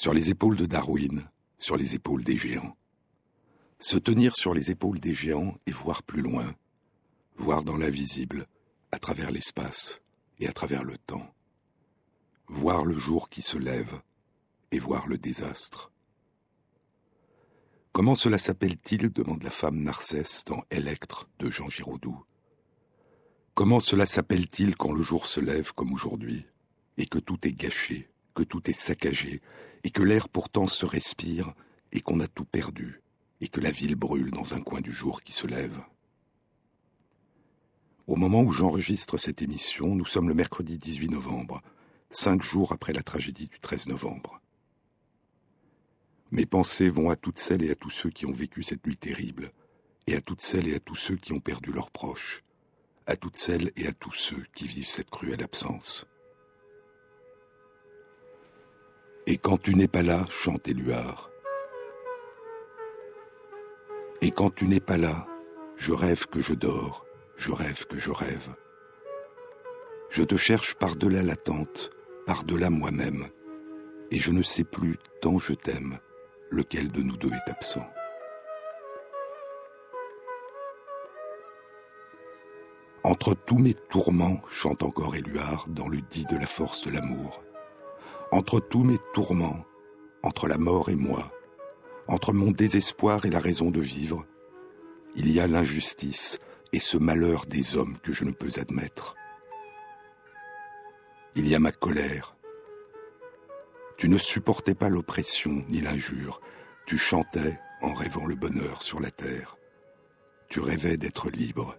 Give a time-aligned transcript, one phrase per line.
[0.00, 2.76] Sur les épaules de Darwin, sur les épaules des géants.
[3.80, 6.54] Se tenir sur les épaules des géants et voir plus loin,
[7.34, 8.46] voir dans l'invisible,
[8.92, 10.00] à travers l'espace
[10.38, 11.34] et à travers le temps.
[12.46, 14.00] Voir le jour qui se lève
[14.70, 15.90] et voir le désastre.
[17.90, 19.10] Comment cela s'appelle-t-il?
[19.12, 22.24] demande la femme Narcisse dans Électre de Jean Giraudoux.
[23.54, 26.46] Comment cela s'appelle-t-il quand le jour se lève comme aujourd'hui,
[26.98, 29.42] et que tout est gâché, que tout est saccagé,
[29.84, 31.52] et que l'air pourtant se respire,
[31.92, 33.00] et qu'on a tout perdu,
[33.40, 35.80] et que la ville brûle dans un coin du jour qui se lève
[38.06, 41.62] Au moment où j'enregistre cette émission, nous sommes le mercredi 18 novembre,
[42.10, 44.40] cinq jours après la tragédie du 13 novembre.
[46.30, 48.98] Mes pensées vont à toutes celles et à tous ceux qui ont vécu cette nuit
[48.98, 49.52] terrible,
[50.06, 52.42] et à toutes celles et à tous ceux qui ont perdu leurs proches,
[53.06, 56.06] à toutes celles et à tous ceux qui vivent cette cruelle absence.
[59.30, 61.30] Et quand tu n'es pas là, chante Éluard.
[64.22, 65.28] Et quand tu n'es pas là,
[65.76, 67.04] je rêve que je dors,
[67.36, 68.54] je rêve que je rêve.
[70.08, 71.90] Je te cherche par-delà l'attente,
[72.26, 73.26] par-delà moi-même,
[74.10, 75.98] et je ne sais plus tant je t'aime
[76.48, 77.86] lequel de nous deux est absent.
[83.04, 87.42] Entre tous mes tourments, chante encore Éluard dans le dit de la force de l'amour.
[88.30, 89.64] Entre tous mes tourments,
[90.22, 91.32] entre la mort et moi,
[92.06, 94.26] entre mon désespoir et la raison de vivre,
[95.16, 96.38] il y a l'injustice
[96.72, 99.14] et ce malheur des hommes que je ne peux admettre.
[101.34, 102.36] Il y a ma colère,
[103.98, 106.40] tu ne supportais pas l'oppression ni l'injure.
[106.86, 109.56] Tu chantais en rêvant le bonheur sur la terre.
[110.48, 111.76] Tu rêvais d'être libre,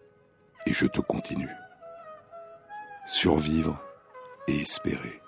[0.66, 1.50] et je te continue.
[3.08, 3.82] Survivre
[4.50, 5.22] et espérer.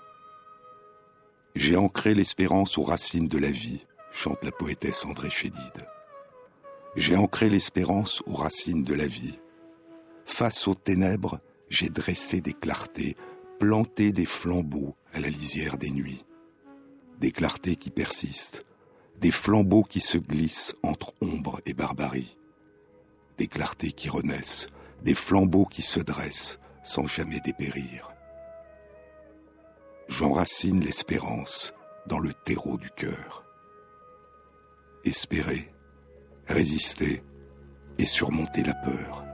[1.54, 5.86] J'ai ancré l'espérance aux racines de la vie, chante la poétesse André Chédide.
[6.96, 9.38] J'ai ancré l'espérance aux racines de la vie.
[10.24, 13.16] Face aux ténèbres, j'ai dressé des clartés,
[13.58, 16.24] planté des flambeaux à la lisière des nuits
[17.22, 18.66] des clartés qui persistent,
[19.20, 22.36] des flambeaux qui se glissent entre ombre et barbarie,
[23.38, 24.66] des clartés qui renaissent,
[25.04, 28.11] des flambeaux qui se dressent sans jamais dépérir.
[30.08, 31.72] J'enracine l'espérance
[32.06, 33.44] dans le terreau du cœur.
[35.04, 35.72] Espérer,
[36.46, 37.22] résister
[37.98, 39.24] et surmonter la peur.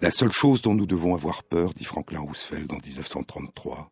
[0.00, 3.90] La seule chose dont nous devons avoir peur, dit Franklin Roosevelt en 1933,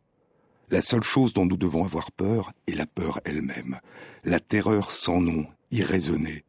[0.71, 3.79] la seule chose dont nous devons avoir peur est la peur elle-même,
[4.25, 6.45] la terreur sans nom, irraisonnée,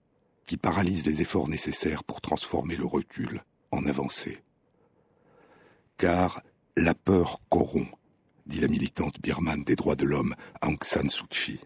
[0.46, 4.44] qui paralyse les efforts nécessaires pour transformer le recul en avancée.
[5.98, 6.42] Car
[6.76, 7.92] la peur corrompt,
[8.46, 11.60] dit la militante birmane des droits de l'homme Aung San Suu Kyi.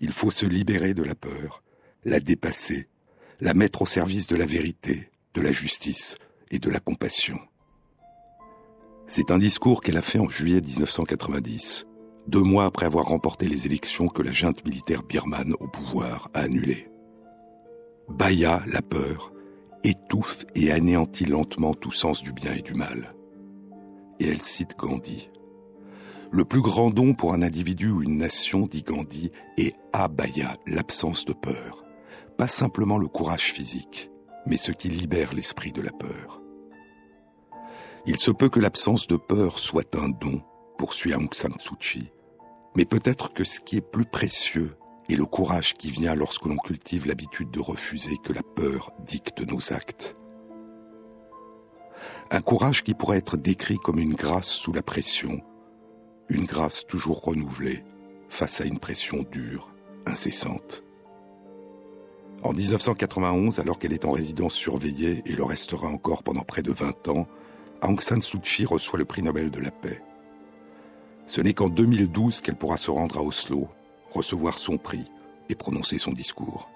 [0.00, 1.62] Il faut se libérer de la peur,
[2.04, 2.88] la dépasser,
[3.40, 6.16] la mettre au service de la vérité, de la justice,
[6.50, 7.38] et de la compassion.
[9.06, 11.86] C'est un discours qu'elle a fait en juillet 1990,
[12.26, 16.40] deux mois après avoir remporté les élections que la junte militaire birmane au pouvoir a
[16.40, 16.88] annulées.
[18.10, 19.32] Baya, la peur,
[19.84, 23.14] étouffe et anéantit lentement tout sens du bien et du mal.
[24.18, 25.30] Et elle cite Gandhi.
[26.30, 31.24] Le plus grand don pour un individu ou une nation, dit Gandhi, est abaya, l'absence
[31.24, 31.84] de peur.
[32.36, 34.10] Pas simplement le courage physique,
[34.46, 36.42] mais ce qui libère l'esprit de la peur.
[38.06, 40.42] Il se peut que l'absence de peur soit un don,
[40.78, 42.10] poursuit Aung San Suu
[42.76, 44.76] mais peut-être que ce qui est plus précieux
[45.12, 49.40] est le courage qui vient lorsque l'on cultive l'habitude de refuser que la peur dicte
[49.50, 50.16] nos actes.
[52.30, 55.40] Un courage qui pourrait être décrit comme une grâce sous la pression,
[56.28, 57.84] une grâce toujours renouvelée
[58.28, 59.72] face à une pression dure,
[60.06, 60.84] incessante.
[62.42, 66.72] En 1991, alors qu'elle est en résidence surveillée et le restera encore pendant près de
[66.72, 67.26] 20 ans,
[67.82, 70.00] Aung San Suu Kyi reçoit le prix Nobel de la paix.
[71.26, 73.68] Ce n'est qu'en 2012 qu'elle pourra se rendre à Oslo,
[74.10, 75.04] recevoir son prix
[75.48, 76.70] et prononcer son discours.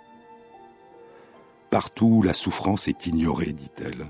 [1.70, 4.06] Partout où la souffrance est ignorée, dit-elle,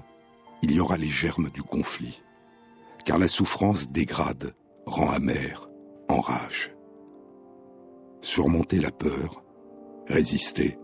[0.62, 2.23] il y aura les germes du conflit,
[3.05, 4.55] car la souffrance dégrade,
[4.87, 5.69] rend amère,
[6.09, 6.75] enrage.
[8.21, 9.43] Surmonter la peur,
[10.06, 10.79] résister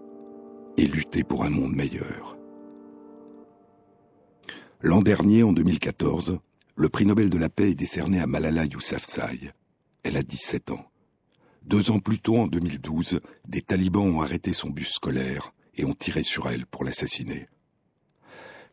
[0.76, 2.38] et lutter pour un monde meilleur.
[4.82, 6.38] L'an dernier, en 2014,
[6.76, 9.52] le prix Nobel de la paix est décerné à Malala Yousafzai.
[10.02, 10.86] Elle a 17 ans.
[11.70, 15.94] Deux ans plus tôt, en 2012, des talibans ont arrêté son bus scolaire et ont
[15.94, 17.46] tiré sur elle pour l'assassiner.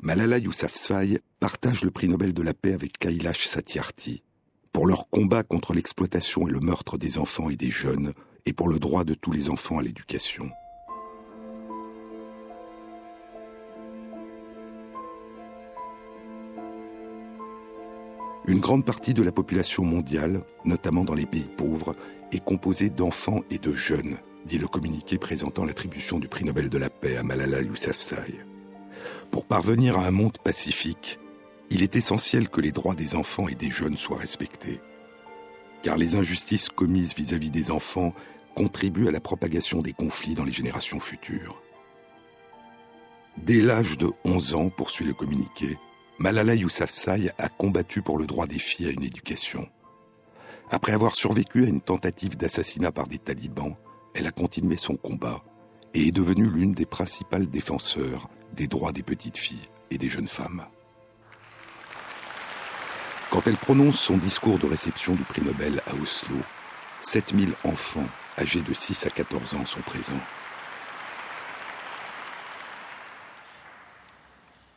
[0.02, 4.24] Malala Yousafzai partage le prix Nobel de la paix avec Kailash Satyarthi
[4.74, 8.14] pour leur combat contre l'exploitation et le meurtre des enfants et des jeunes
[8.48, 10.50] et pour le droit de tous les enfants à l'éducation.
[18.48, 21.98] Une grande partie de la population mondiale, notamment dans les pays pauvres,
[22.32, 26.78] est composée d'enfants et de jeunes, dit le communiqué présentant l'attribution du prix Nobel de
[26.78, 28.36] la paix à Malala Yousafzai.
[29.32, 31.20] Pour parvenir à un monde pacifique,
[31.70, 34.80] il est essentiel que les droits des enfants et des jeunes soient respectés.
[35.84, 38.14] Car les injustices commises vis-à-vis des enfants
[38.56, 41.62] contribuent à la propagation des conflits dans les générations futures.
[43.36, 45.78] Dès l'âge de 11 ans, poursuit le communiqué,
[46.20, 49.70] Malala Yousafzai a combattu pour le droit des filles à une éducation.
[50.72, 53.76] Après avoir survécu à une tentative d'assassinat par des talibans,
[54.16, 55.44] elle a continué son combat
[55.94, 60.28] et est devenue l'une des principales défenseurs des droits des petites filles et des jeunes
[60.28, 60.66] femmes.
[63.30, 66.38] Quand elle prononce son discours de réception du prix Nobel à Oslo,
[67.02, 68.08] 7000 enfants
[68.40, 70.20] âgés de 6 à 14 ans sont présents.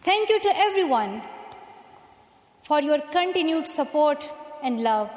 [0.03, 1.21] Thank you to everyone
[2.63, 4.29] for your continued support
[4.63, 5.09] and love.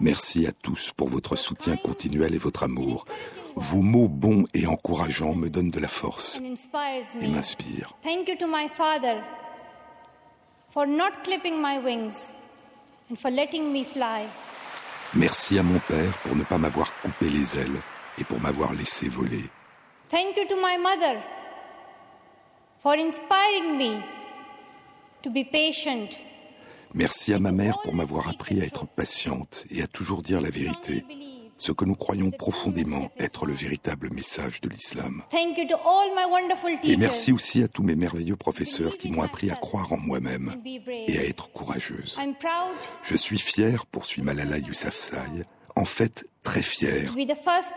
[0.00, 3.04] Merci à tous pour votre soutien continuel et votre amour.
[3.56, 7.92] Vos mots bons et encourageants me donnent de la force et m'inspirent.
[8.04, 9.20] Thank you to my father
[10.70, 12.34] for not clipping my wings
[13.10, 14.28] and for letting me fly.
[15.14, 17.80] Merci à mon père pour ne pas m'avoir coupé les ailes
[18.18, 19.42] et pour m'avoir laissé voler.
[20.08, 21.20] Thank you to my mother
[22.82, 24.02] for inspiring me
[25.22, 26.08] to be patient.
[26.94, 30.48] Merci à ma mère pour m'avoir appris à être patiente et à toujours dire la
[30.48, 31.04] vérité,
[31.58, 35.22] ce que nous croyons profondément être le véritable message de l'islam.
[36.84, 40.54] Et merci aussi à tous mes merveilleux professeurs qui m'ont appris à croire en moi-même
[40.64, 42.18] et à être courageuse.
[43.02, 45.44] Je suis fier, poursuit Malala Yousafzai,
[45.78, 46.62] en fait très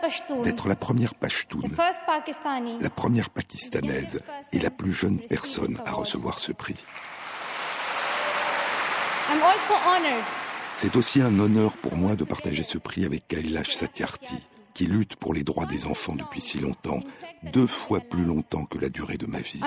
[0.00, 2.78] Pashtun, d'être la première Pakistani.
[2.80, 4.22] la première pakistanaise
[4.52, 6.76] et la plus jeune personne à recevoir ce prix.
[9.30, 10.24] I'm also honored
[10.74, 14.38] C'est aussi un honneur pour moi de partager ce prix avec Kailash Satyarthi,
[14.74, 17.02] qui lutte pour les droits des enfants depuis si longtemps,
[17.42, 19.60] deux fois plus longtemps que la durée de ma vie.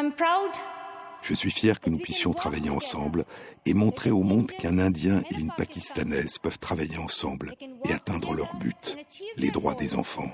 [1.27, 3.25] Je suis fier que nous puissions travailler ensemble
[3.65, 8.55] et montrer au monde qu'un Indien et une Pakistanaise peuvent travailler ensemble et atteindre leur
[8.57, 8.95] but,
[9.35, 10.29] les droits des enfants.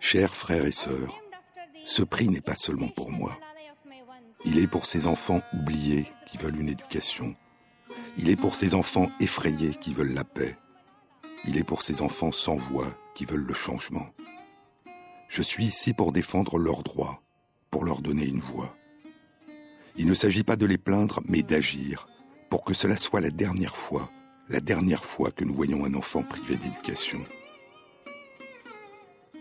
[0.00, 1.20] Chers frères et sœurs,
[1.84, 3.38] ce prix n'est pas seulement pour moi.
[4.44, 7.32] Il est pour ces enfants oubliés qui veulent une éducation.
[8.18, 10.56] Il est pour ces enfants effrayés qui veulent la paix.
[11.44, 14.08] Il est pour ces enfants sans voix qui veulent le changement.
[15.28, 17.20] Je suis ici pour défendre leurs droits,
[17.70, 18.76] pour leur donner une voix.
[19.96, 22.06] Il ne s'agit pas de les plaindre, mais d'agir,
[22.50, 24.10] pour que cela soit la dernière fois,
[24.48, 27.22] la dernière fois que nous voyons un enfant privé d'éducation.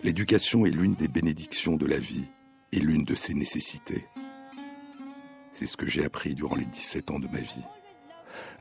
[0.04, 2.26] L'éducation est l'une des bénédictions de la vie
[2.71, 4.06] et l'une de ses nécessités.
[5.52, 7.66] C'est ce que j'ai appris durant les 17 ans de ma vie.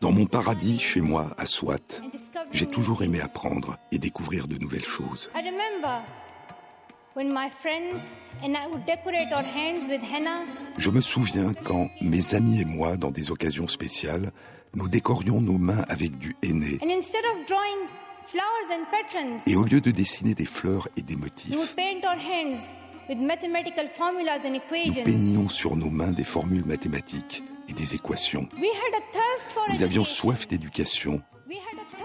[0.00, 2.02] Dans mon paradis, chez moi, à Swat,
[2.52, 5.30] j'ai toujours aimé apprendre et découvrir de nouvelles choses.
[10.76, 14.32] Je me souviens quand mes amis et moi, dans des occasions spéciales,
[14.74, 16.78] nous décorions nos mains avec du henné.
[19.46, 21.66] Et au lieu de dessiner des fleurs et des motifs, nous
[25.04, 28.48] peignions sur nos mains des formules mathématiques et des équations.
[29.70, 31.22] Nous avions soif d'éducation.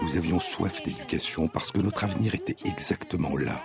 [0.02, 3.60] Nous avions soif d'éducation parce que notre avenir était exactement là,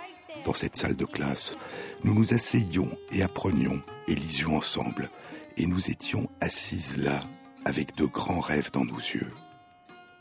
[0.46, 1.58] dans cette salle de classe.
[2.04, 5.10] Nous nous asseyions et apprenions et lisions ensemble.
[5.58, 7.22] Et nous étions assises là,
[7.64, 9.32] avec de grands rêves dans nos yeux.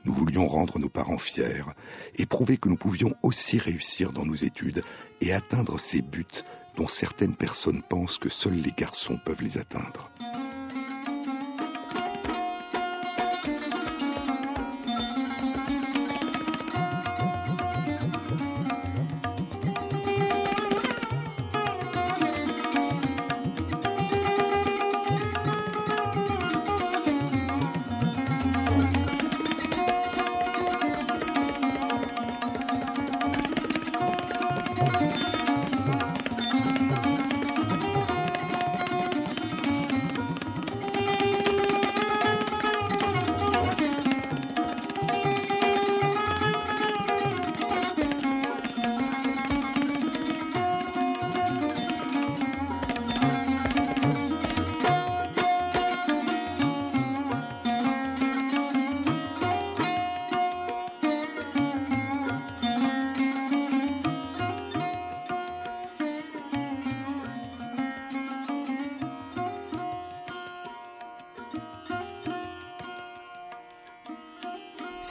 [0.03, 1.63] Nous voulions rendre nos parents fiers
[2.15, 4.83] et prouver que nous pouvions aussi réussir dans nos études
[5.21, 6.25] et atteindre ces buts
[6.75, 10.11] dont certaines personnes pensent que seuls les garçons peuvent les atteindre.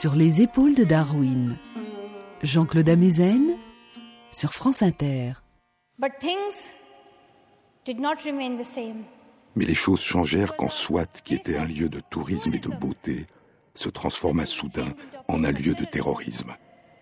[0.05, 1.57] Sur les épaules de Darwin.
[2.43, 3.55] Jean-Claude Amezen
[4.31, 5.31] sur France Inter.
[5.97, 6.75] But things
[7.85, 9.03] did not remain the same.
[9.55, 13.25] Mais les choses changèrent quand Swat, qui était un lieu de tourisme et de beauté,
[13.73, 14.93] se transforma soudain
[15.27, 16.51] en un lieu de terrorisme.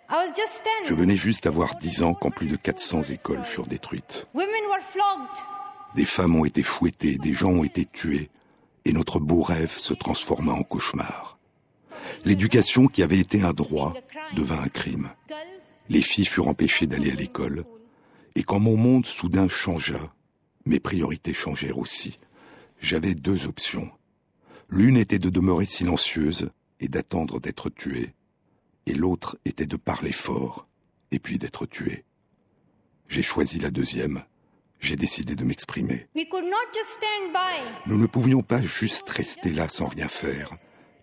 [0.10, 0.88] I was just 10.
[0.88, 4.30] Je venais juste d'avoir 10 ans quand plus de 400 écoles furent détruites.
[5.94, 8.30] Des femmes ont été fouettées, des gens ont été tués,
[8.86, 11.38] et notre beau rêve se transforma en cauchemar.
[12.25, 13.93] L'éducation qui avait été un droit
[14.36, 15.12] devint un crime.
[15.89, 17.65] Les filles furent empêchées d'aller à l'école,
[18.36, 20.13] et quand mon monde soudain changea,
[20.65, 22.20] mes priorités changèrent aussi.
[22.79, 23.91] J'avais deux options.
[24.70, 28.13] L'une était de demeurer silencieuse et d'attendre d'être tuée,
[28.86, 30.67] et l'autre était de parler fort
[31.12, 32.03] et puis d'être tuée.
[33.08, 34.24] J'ai choisi la deuxième.
[34.79, 36.08] J'ai décidé de m'exprimer.
[37.86, 40.50] Nous ne pouvions pas juste rester là sans rien faire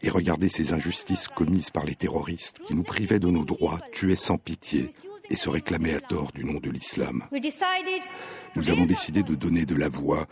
[0.02, 4.16] et regarder ces injustices commises par les terroristes qui nous privaient de nos droits, tuaient
[4.16, 4.90] sans pitié
[5.30, 7.24] et se réclamaient à tort du nom de l'islam.
[8.56, 10.26] Nous avons décidé de donner de la voix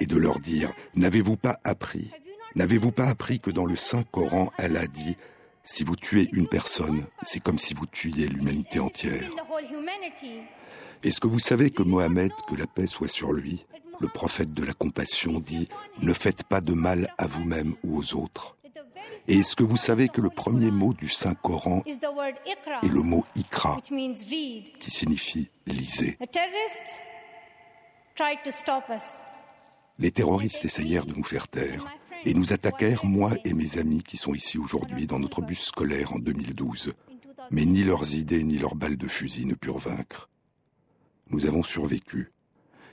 [0.00, 2.10] et de leur dire N'avez-vous pas appris
[2.54, 5.16] N'avez-vous pas appris que dans le Saint Coran, Allah dit
[5.64, 9.28] Si vous tuez une personne, c'est comme si vous tuiez l'humanité entière.
[11.02, 13.66] Est-ce que vous savez que Mohammed, que la paix soit sur lui,
[14.00, 15.68] le prophète de la compassion, dit
[16.00, 18.56] Ne faites pas de mal à vous-même ou aux autres
[19.28, 22.34] Et est-ce que vous savez que le premier mot du Saint Coran is the word
[22.46, 26.18] ikra, est le mot Ikra, qui signifie lisez.
[29.98, 31.84] Les terroristes essayèrent de nous faire taire
[32.24, 36.12] et nous attaquèrent, moi et mes amis qui sont ici aujourd'hui dans notre bus scolaire
[36.12, 36.92] en 2012.
[37.50, 40.28] Mais ni leurs idées ni leurs balles de fusil ne purent vaincre.
[41.30, 42.32] Nous avons survécu.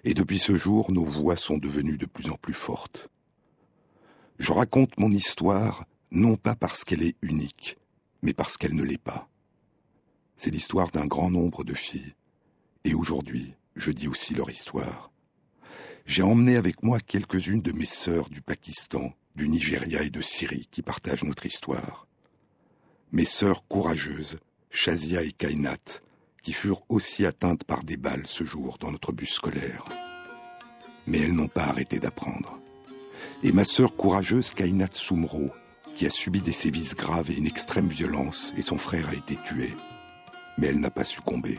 [0.04, 3.10] Et depuis ce jour, nos voix sont devenues de plus en plus fortes.
[4.40, 7.78] Je raconte mon histoire non pas parce qu'elle est unique,
[8.22, 9.30] mais parce qu'elle ne l'est pas.
[10.38, 12.16] C'est l'histoire d'un grand nombre de filles.
[12.84, 15.12] Et aujourd'hui, je dis aussi leur histoire.
[16.06, 20.68] J'ai emmené avec moi quelques-unes de mes sœurs du Pakistan, du Nigeria et de Syrie
[20.72, 22.08] qui partagent notre histoire.
[23.12, 26.02] Mes sœurs courageuses, Shazia et Kainat,
[26.44, 29.86] qui furent aussi atteintes par des balles ce jour dans notre bus scolaire.
[31.08, 32.61] Mais elles n'ont pas arrêté d'apprendre.
[33.44, 35.50] Et ma sœur courageuse Kainat Soumro,
[35.96, 39.36] qui a subi des sévices graves et une extrême violence, et son frère a été
[39.36, 39.74] tué.
[40.60, 41.58] Mais elle n'a pas succombé.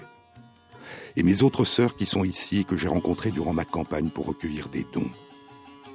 [1.16, 4.26] Et mes autres sœurs qui sont ici et que j'ai rencontrées durant ma campagne pour
[4.26, 5.10] recueillir des dons.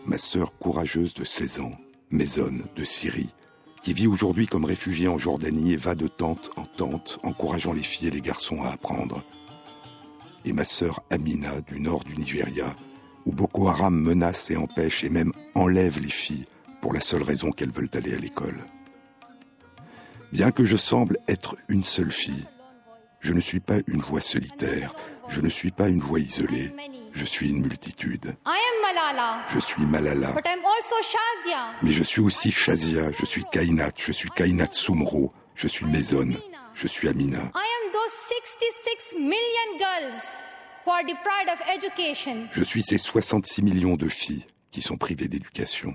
[0.06, 1.77] Ma sœur courageuse de 16 ans,
[2.12, 3.34] Maison de Syrie,
[3.82, 7.84] qui vit aujourd'hui comme réfugiée en Jordanie et va de tente en tente, encourageant les
[7.84, 9.24] filles et les garçons à apprendre.
[10.44, 12.75] Et ma sœur Amina du nord du Nigeria,
[13.28, 16.46] où Boko Haram menace et empêche et même enlève les filles
[16.82, 18.56] pour la seule raison qu'elles veulent aller à l'école.
[20.32, 22.46] Bien que je semble être une seule fille,
[23.20, 24.96] je ne suis pas une voix solitaire,
[25.28, 26.74] je ne suis pas une voix isolée,
[27.12, 28.34] je suis une multitude.
[29.50, 30.34] Je suis Malala,
[31.82, 36.30] mais je suis aussi Shazia, je suis Kainat, je suis Kainat Soumro, je suis Maison,
[36.74, 37.52] je suis Amina.
[40.88, 42.48] I am those 66 million girls who are deprived of education.
[42.51, 45.94] Je suis ces 66 millions de filles qui sont privées d'éducation.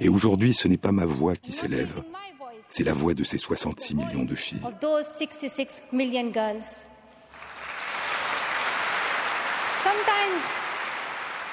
[0.00, 2.02] Et aujourd'hui, ce n'est pas ma voix qui s'élève,
[2.68, 4.60] c'est la voix de ces 66 millions de filles.
[4.64, 6.84] of those 66 million girls.
[9.82, 10.42] Sometimes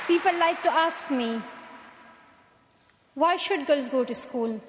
[0.08, 1.40] people like to ask me,
[3.16, 4.60] why should girls go to school?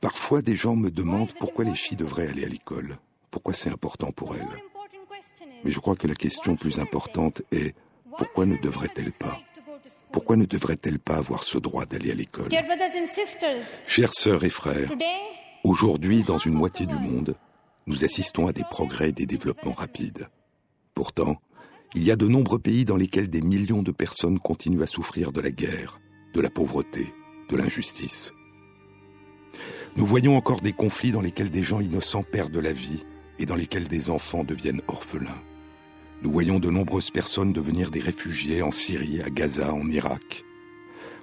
[0.00, 2.98] Parfois, des gens me demandent pourquoi les filles devraient aller à l'école,
[3.30, 4.71] pourquoi c'est important pour elles?
[5.64, 7.74] Mais je crois que la question plus importante est
[8.18, 9.40] pourquoi ne devraient-elles pas?
[10.12, 12.48] Pourquoi ne devraient-elles pas avoir ce droit d'aller à l'école?
[13.86, 14.92] Chères sœurs et frères,
[15.64, 17.36] aujourd'hui, dans une moitié du monde,
[17.86, 20.28] nous assistons à des progrès et des développements rapides.
[20.94, 21.36] Pourtant,
[21.94, 25.32] il y a de nombreux pays dans lesquels des millions de personnes continuent à souffrir
[25.32, 26.00] de la guerre,
[26.34, 27.12] de la pauvreté,
[27.50, 28.32] de l'injustice.
[29.96, 33.04] Nous voyons encore des conflits dans lesquels des gens innocents perdent la vie
[33.38, 35.42] et dans lesquels des enfants deviennent orphelins.
[36.22, 40.44] Nous voyons de nombreuses personnes devenir des réfugiés en Syrie, à Gaza, en Irak.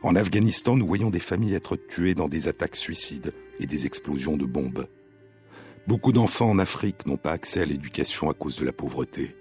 [0.02, 4.38] En Afghanistan, nous voyons des familles être tuées dans des attaques suicides et des explosions
[4.38, 4.88] de bombes.
[5.88, 9.36] Beaucoup d'enfants en Afrique n'ont pas accès à l'éducation à cause de la pauvreté.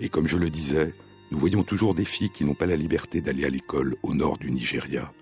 [0.00, 0.94] Et comme je le disais,
[1.30, 4.38] nous voyons toujours des filles qui n'ont pas la liberté d'aller à l'école au nord
[4.38, 5.12] du Nigeria.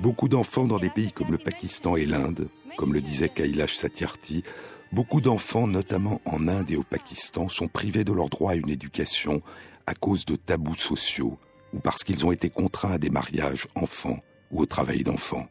[0.00, 4.44] Beaucoup d'enfants dans des pays comme le Pakistan et l'Inde, comme le disait Kailash Satyarthi,
[4.92, 8.70] beaucoup d'enfants, notamment en Inde et au Pakistan, sont privés de leur droit à une
[8.70, 9.42] éducation
[9.86, 11.38] à cause de tabous sociaux
[11.74, 15.46] ou parce qu'ils ont été contraints à des mariages enfants ou au travail d'enfant.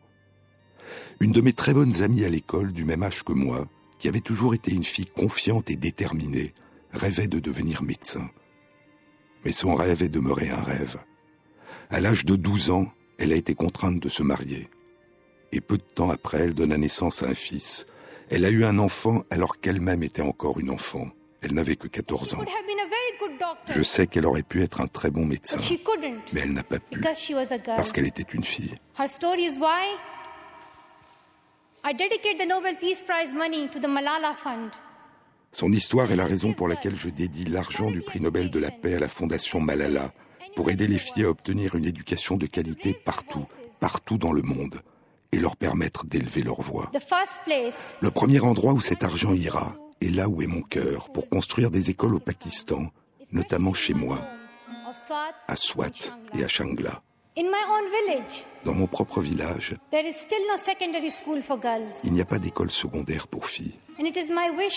[1.20, 3.68] Une de mes très bonnes amies à l'école, du même âge que moi,
[4.00, 6.56] qui avait toujours été une fille confiante et déterminée,
[6.92, 8.28] rêvait de devenir médecin.
[9.46, 11.04] Mais son rêve est demeuré un rêve.
[11.94, 14.70] À l'âge de 12 ans, elle a été contrainte de se marier.
[15.52, 17.86] Et peu de temps après, elle donna naissance à un fils.
[18.30, 21.10] Elle a eu un enfant alors qu'elle-même était encore une enfant.
[21.42, 22.46] Elle n'avait que 14 ans.
[23.68, 25.60] Je sais qu'elle aurait pu être un très bon médecin,
[26.32, 27.02] mais elle n'a pas pu
[27.66, 28.74] parce qu'elle était une fille.
[35.52, 38.72] Son histoire est la raison pour laquelle je dédie l'argent du prix Nobel de la
[38.72, 40.14] paix à la fondation Malala
[40.56, 43.46] pour aider les filles à obtenir une éducation de qualité partout,
[43.80, 44.82] partout dans le monde
[45.32, 46.92] et leur permettre d'élever leur voix.
[46.94, 51.72] Le premier endroit où cet argent ira est là où est mon cœur pour construire
[51.72, 52.88] des écoles au Pakistan,
[53.32, 54.20] notamment chez moi,
[55.48, 55.92] à Swat
[56.38, 57.02] et à Shangla.
[58.66, 59.76] Dans mon propre village,
[62.04, 63.76] il n'y a pas d'école secondaire pour filles.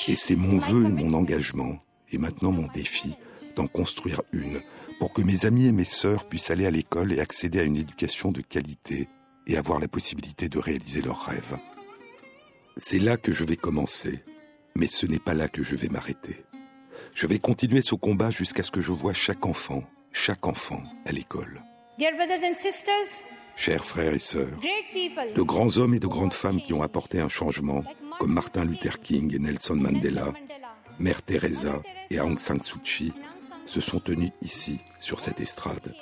[0.08, 1.78] Et c'est mon vœu et mon engagement,
[2.12, 3.16] et maintenant mon défi,
[3.56, 4.60] d'en construire une,
[4.98, 7.76] pour que mes amis et mes sœurs puissent aller à l'école et accéder à une
[7.76, 9.08] éducation de qualité
[9.46, 11.58] et avoir la possibilité de réaliser leurs rêves.
[12.76, 14.20] C'est là que je vais commencer,
[14.74, 16.44] mais ce n'est pas là que je vais m'arrêter.
[17.12, 21.12] Je vais continuer ce combat jusqu'à ce que je vois chaque enfant, chaque enfant à
[21.12, 21.62] l'école.
[23.56, 24.58] Chers frères et sœurs,
[25.36, 27.84] de grands hommes et de grandes femmes qui ont apporté un changement,
[28.18, 30.32] comme Martin Luther King et Nelson Mandela,
[30.98, 31.80] Mère Teresa
[32.10, 33.12] et Aung San Suu Kyi,
[33.66, 35.94] se sont tenus ici, sur cette estrade.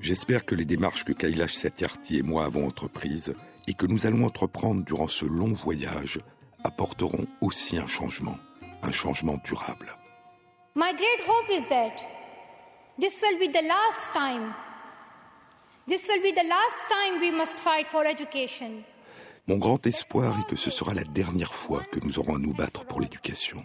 [0.00, 3.34] J'espère que les démarches que Kailash Satyarthi et moi avons entreprises
[3.66, 6.20] et que nous allons entreprendre durant ce long voyage
[6.64, 8.36] apporteront aussi un changement,
[8.82, 9.88] un changement durable.
[10.76, 11.96] My great hope is that
[13.00, 14.54] this will be the last time
[19.46, 22.52] mon grand espoir est que ce sera la dernière fois que nous aurons à nous
[22.52, 23.64] battre pour l'éducation.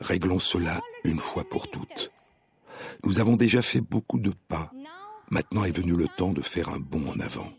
[0.00, 2.10] Réglons cela une fois pour toutes.
[3.04, 4.70] Nous avons déjà fait beaucoup de pas.
[5.30, 7.52] Maintenant est venu le temps de faire un bond en avant.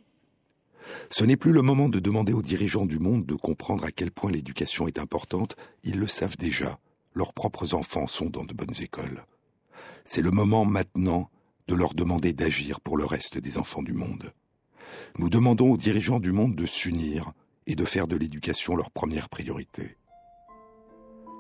[1.10, 4.12] Ce n'est plus le moment de demander aux dirigeants du monde de comprendre à quel
[4.12, 6.80] point l'éducation est importante, ils le savent déjà.
[7.14, 9.26] Leurs propres enfants sont dans de bonnes écoles.
[10.04, 11.30] C'est le moment maintenant
[11.68, 14.32] de leur demander d'agir pour le reste des enfants du monde.
[15.18, 17.34] Nous demandons aux dirigeants du monde de s'unir
[17.68, 19.98] et de faire de l'éducation leur première priorité.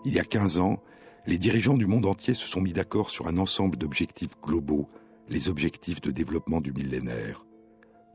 [0.05, 0.81] Il y a 15 ans,
[1.27, 4.87] les dirigeants du monde entier se sont mis d'accord sur un ensemble d'objectifs globaux,
[5.27, 7.45] les objectifs de développement du millénaire.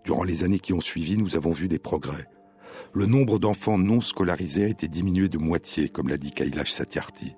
[0.04, 2.26] Durant les années qui ont suivi, nous avons vu des progrès.
[2.92, 7.34] Le nombre d'enfants non scolarisés a été diminué de moitié, comme l'a dit Kailash Satyarthi.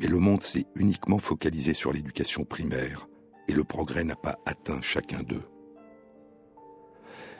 [0.00, 3.06] Mais le monde s'est uniquement focalisé sur l'éducation primaire,
[3.48, 5.44] et le progrès n'a pas atteint chacun d'eux.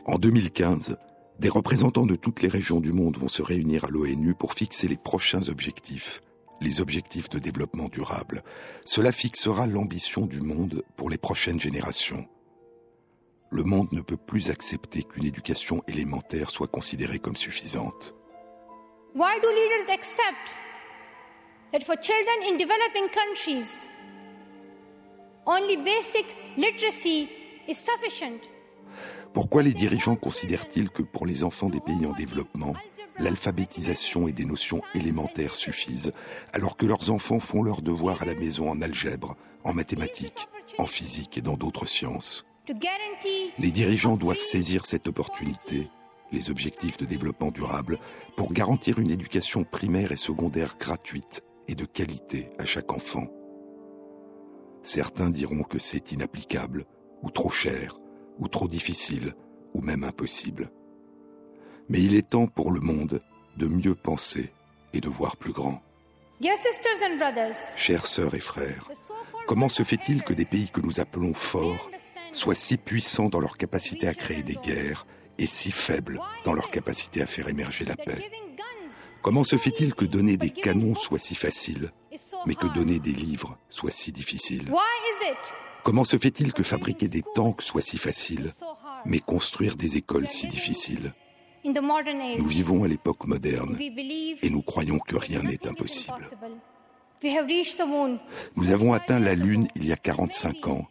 [0.06, 0.96] En 2015,
[1.40, 4.88] des représentants de toutes les régions du monde vont se réunir à l'ONU pour fixer
[4.88, 6.20] les prochains objectifs,
[6.60, 8.42] les objectifs de développement durable.
[8.84, 12.26] Cela fixera l'ambition du monde pour les prochaines générations.
[13.50, 18.14] Le monde ne peut plus accepter qu'une éducation élémentaire soit considérée comme suffisante.
[19.14, 20.54] Why do leaders accept
[21.72, 23.90] that for children in developing countries,
[25.46, 27.28] Only basic literacy
[27.66, 28.50] is sufficient?
[29.32, 32.74] Pourquoi les dirigeants considèrent-ils que pour les enfants des pays en développement,
[33.18, 36.12] l'alphabétisation et des notions élémentaires suffisent,
[36.52, 40.86] alors que leurs enfants font leurs devoirs à la maison en algèbre, en mathématiques, en
[40.86, 42.44] physique et dans d'autres sciences?
[43.58, 45.88] Les dirigeants doivent saisir cette opportunité,
[46.32, 47.98] les objectifs de développement durable,
[48.36, 53.26] pour garantir une éducation primaire et secondaire gratuite et de qualité à chaque enfant.
[54.82, 56.84] Certains diront que c'est inapplicable,
[57.22, 58.00] ou trop cher,
[58.38, 59.34] ou trop difficile,
[59.74, 60.70] ou même impossible.
[61.88, 63.20] Mais il est temps pour le monde
[63.56, 64.52] de mieux penser
[64.92, 65.82] et de voir plus grand.
[67.76, 68.88] Chères sœurs et frères,
[69.46, 71.90] comment se fait-il que des pays que nous appelons forts
[72.32, 75.06] soient si puissants dans leur capacité à créer des guerres
[75.38, 78.30] et si faibles dans leur capacité à faire émerger la paix?
[79.22, 81.90] Comment se fait-il que donner des canons soit si facile,
[82.46, 84.72] mais que donner des livres soit si difficile?
[85.84, 88.52] Comment se fait-il que fabriquer des tanks soit si facile,
[89.04, 91.14] mais construire des écoles si difficile?
[91.64, 96.24] Nous vivons à l'époque moderne et nous croyons que rien n'est impossible.
[98.56, 100.86] Nous avons atteint la Lune il y a 45 ans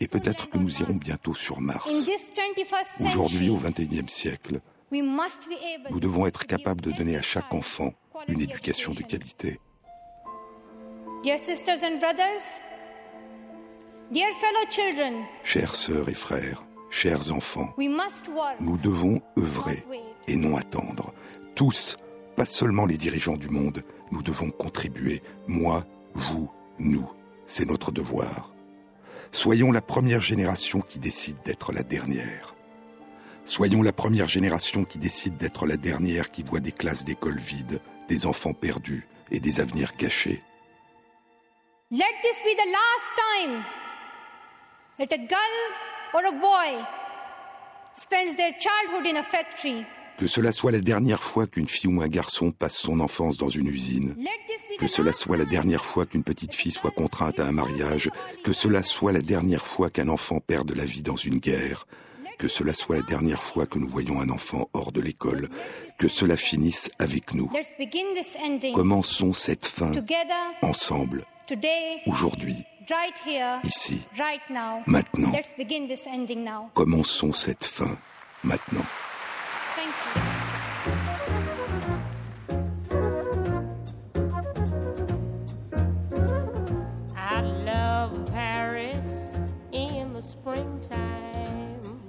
[0.00, 2.08] et peut-être que nous irons bientôt sur Mars.
[3.00, 7.92] Aujourd'hui, au XXIe siècle, nous devons être capables de donner à chaque enfant
[8.26, 9.60] une éducation de qualité.
[15.44, 19.84] Chères sœurs et frères, Chers enfants, we must work, nous devons œuvrer
[20.26, 21.12] et non attendre.
[21.54, 21.98] Tous,
[22.34, 25.22] pas seulement les dirigeants du monde, nous devons contribuer.
[25.46, 27.06] Moi, vous, nous.
[27.46, 28.54] C'est notre devoir.
[29.30, 32.54] Soyons la première génération qui décide d'être la dernière.
[33.44, 37.80] Soyons la première génération qui décide d'être la dernière qui voit des classes d'école vides,
[38.08, 40.42] des enfants perdus et des avenirs gâchés.
[41.90, 43.64] Let this be the last time
[44.98, 45.54] that a girl
[46.14, 46.84] or a boy
[47.94, 49.84] spends their childhood in a factory.
[50.18, 53.48] Que cela soit la dernière fois qu'une fille ou un garçon passe son enfance dans
[53.48, 54.16] une usine.
[54.80, 58.10] Que cela soit la dernière fois qu'une petite fille soit contrainte à un mariage.
[58.42, 61.86] Que cela soit la dernière fois qu'un enfant perde la vie dans une guerre.
[62.36, 65.48] Que cela soit la dernière fois que nous voyons un enfant hors de l'école.
[66.00, 67.48] Que cela finisse avec nous.
[68.74, 69.92] Commençons cette fin
[70.62, 71.24] ensemble,
[72.06, 72.56] aujourd'hui,
[73.64, 74.82] ici, right now.
[74.86, 75.32] maintenant.
[75.32, 76.70] Let's begin this ending now.
[76.74, 77.98] Commençons cette fin
[78.42, 78.86] maintenant.
[79.76, 80.22] Thank you.
[87.16, 89.36] I love Paris
[89.72, 92.00] in the springtime.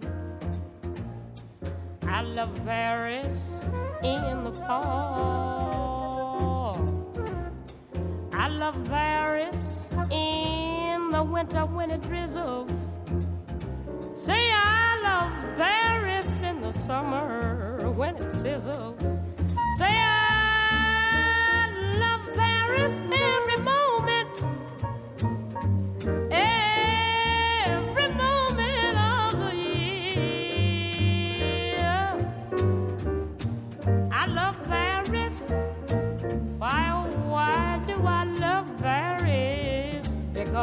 [2.07, 3.65] I love Paris
[4.03, 5.59] in the fall.
[8.33, 9.91] I love Paris
[11.09, 12.99] in the winter when it drizzles.
[14.13, 19.01] Say I love Paris in the summer when it sizzles.
[19.79, 23.38] Say I love Paris every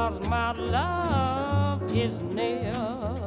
[0.06, 3.25] Because my love is near.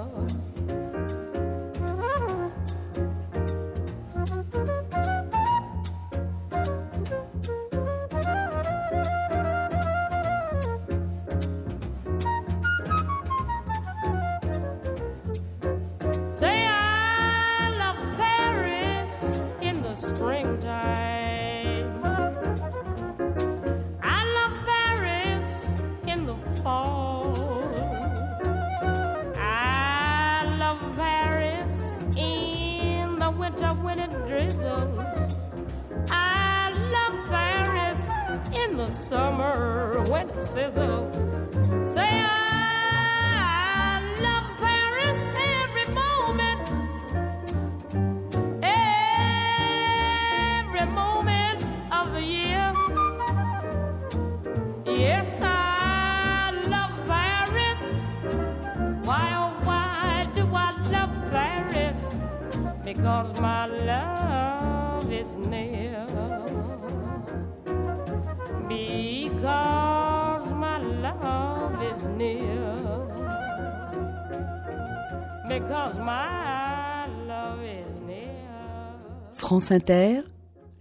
[39.10, 41.26] Summer when it sizzles.
[41.84, 42.39] Say I
[79.34, 80.22] France Inter,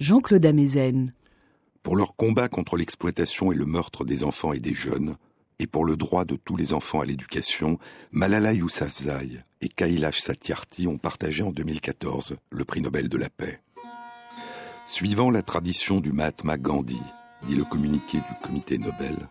[0.00, 1.12] Jean-Claude Amezen.
[1.82, 5.16] Pour leur combat contre l'exploitation et le meurtre des enfants et des jeunes,
[5.58, 7.78] et pour le droit de tous les enfants à l'éducation,
[8.12, 13.60] Malala Yousafzai et Kailash Satyarthi ont partagé en 2014 le prix Nobel de la paix.
[14.86, 17.00] Suivant la tradition du Mahatma Gandhi,
[17.46, 19.28] dit le communiqué du comité Nobel,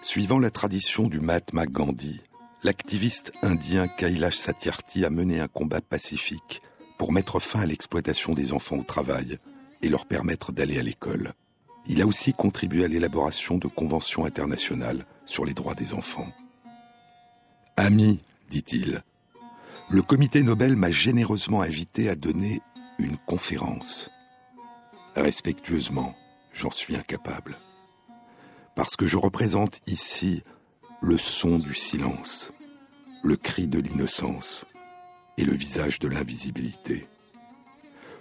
[0.00, 2.22] suivant la tradition du Mahatma Gandhi,
[2.62, 6.62] l'activiste indien Kailash Satyarthi a mené un combat pacifique
[6.96, 9.38] pour mettre fin à l'exploitation des enfants au travail
[9.82, 11.32] et leur permettre d'aller à l'école.
[11.88, 16.28] Il a aussi contribué à l'élaboration de conventions internationales sur les droits des enfants.
[17.76, 18.20] Ami,
[18.50, 19.02] dit-il,
[19.90, 22.60] le comité Nobel m'a généreusement invité à donner
[22.98, 24.10] une conférence.
[25.16, 26.14] Respectueusement,
[26.52, 27.58] j'en suis incapable.
[28.76, 30.42] Parce que je représente ici
[31.02, 32.52] le son du silence,
[33.24, 34.64] le cri de l'innocence
[35.36, 37.08] et le visage de l'invisibilité.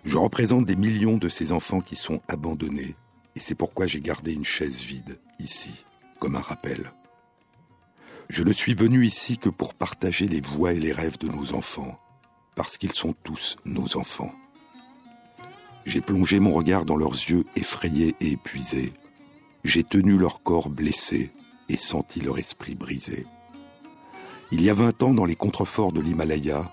[0.04, 2.96] Je représente des millions de ces enfants qui sont abandonnés,
[3.36, 5.86] et c'est pourquoi j'ai gardé une chaise vide, ici,
[6.20, 6.92] comme un rappel.
[8.30, 11.54] Je ne suis venu ici que pour partager les voix et les rêves de nos
[11.54, 12.00] enfants,
[12.56, 14.34] parce qu'ils sont tous nos enfants.
[15.86, 18.92] J'ai plongé mon regard dans leurs yeux effrayés et épuisés.
[19.64, 21.32] J'ai tenu leur corps blessé
[21.72, 23.26] et senti leur esprit brisé.
[24.52, 26.70] Il y a vingt ans, dans les contreforts de l'Himalaya,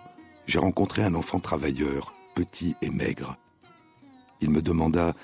[0.47, 3.37] j'ai rencontré un enfant travailleur, petit et maigre.
[4.41, 5.15] Il me demanda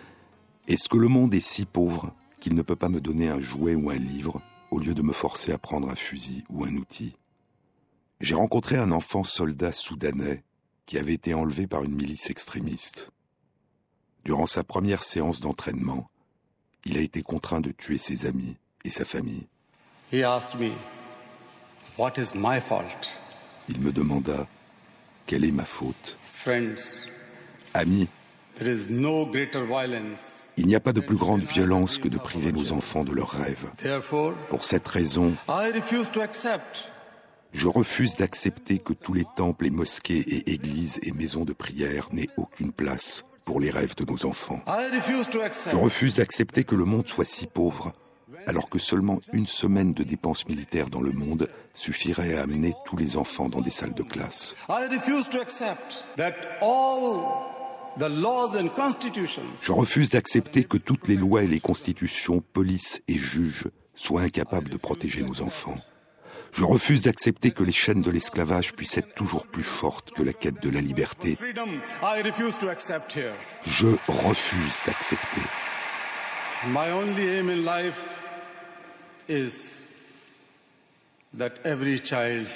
[0.68, 3.74] Est-ce que le monde est si pauvre qu'il ne peut pas me donner un jouet
[3.74, 7.16] ou un livre au lieu de me forcer à prendre un fusil ou un outil?
[8.20, 10.44] J'ai rencontré un enfant soldat soudanais
[10.86, 13.10] qui avait été enlevé par une milice extrémiste.
[14.24, 16.08] Durant sa première séance d'entraînement,
[16.84, 19.48] il a été contraint de tuer ses amis et sa famille.
[20.14, 20.70] He asked me,
[21.98, 23.10] What is my fault?
[23.68, 24.46] Il me demanda
[25.26, 26.16] quelle est ma faute?
[26.34, 27.08] Friends,
[27.74, 28.06] Amis,
[28.54, 30.46] there is no greater violence.
[30.56, 33.30] il n'y a pas de plus grande violence que de priver nos enfants de leurs
[33.30, 33.72] rêves.
[33.78, 36.88] Therefore, Pour cette raison, I refuse to accept
[37.52, 42.06] je refuse d'accepter que tous les temples et mosquées et églises et maisons de prière
[42.12, 44.60] n'aient aucune place pour les rêves de nos enfants.
[44.68, 47.92] I refuse to Je refuse d'accepter que le monde soit si pauvre,
[48.46, 52.96] alors que seulement une semaine de dépenses militaires dans le monde suffirait à amener tous
[52.96, 54.56] les enfants dans des salles de classe.
[59.62, 64.68] Je refuse d'accepter que toutes les lois et les constitutions, polices et juges soient incapables
[64.68, 65.76] de protéger nos enfants.
[66.52, 70.32] Je refuse d'accepter que les chaînes de l'esclavage puissent être toujours plus fortes que la
[70.32, 71.36] quête de la liberté.
[73.64, 75.40] Je refuse d'accepter.
[76.66, 78.08] My only aim in life
[79.28, 79.76] is
[81.36, 82.46] that every child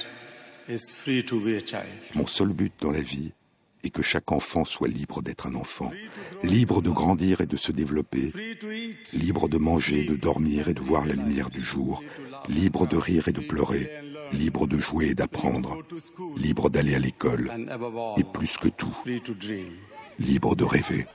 [0.67, 1.87] is free to be a child.
[2.15, 3.33] Mon seul but dans la vie
[3.85, 5.93] est que chaque enfant soit libre d'être un enfant,
[6.43, 8.33] libre de grandir et de se développer,
[9.13, 12.03] libre de manger, de dormir et de voir la lumière du jour,
[12.49, 13.91] libre de rire et de pleurer,
[14.33, 15.79] libre de jouer et d'apprendre,
[16.37, 17.53] libre d'aller à l'école,
[18.17, 18.97] et plus que tout,
[20.19, 21.07] libre de rêver.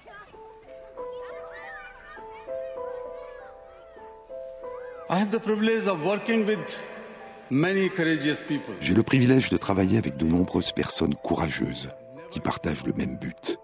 [8.82, 11.92] J'ai le privilège de travailler avec de nombreuses personnes courageuses
[12.32, 13.60] qui partagent le même but.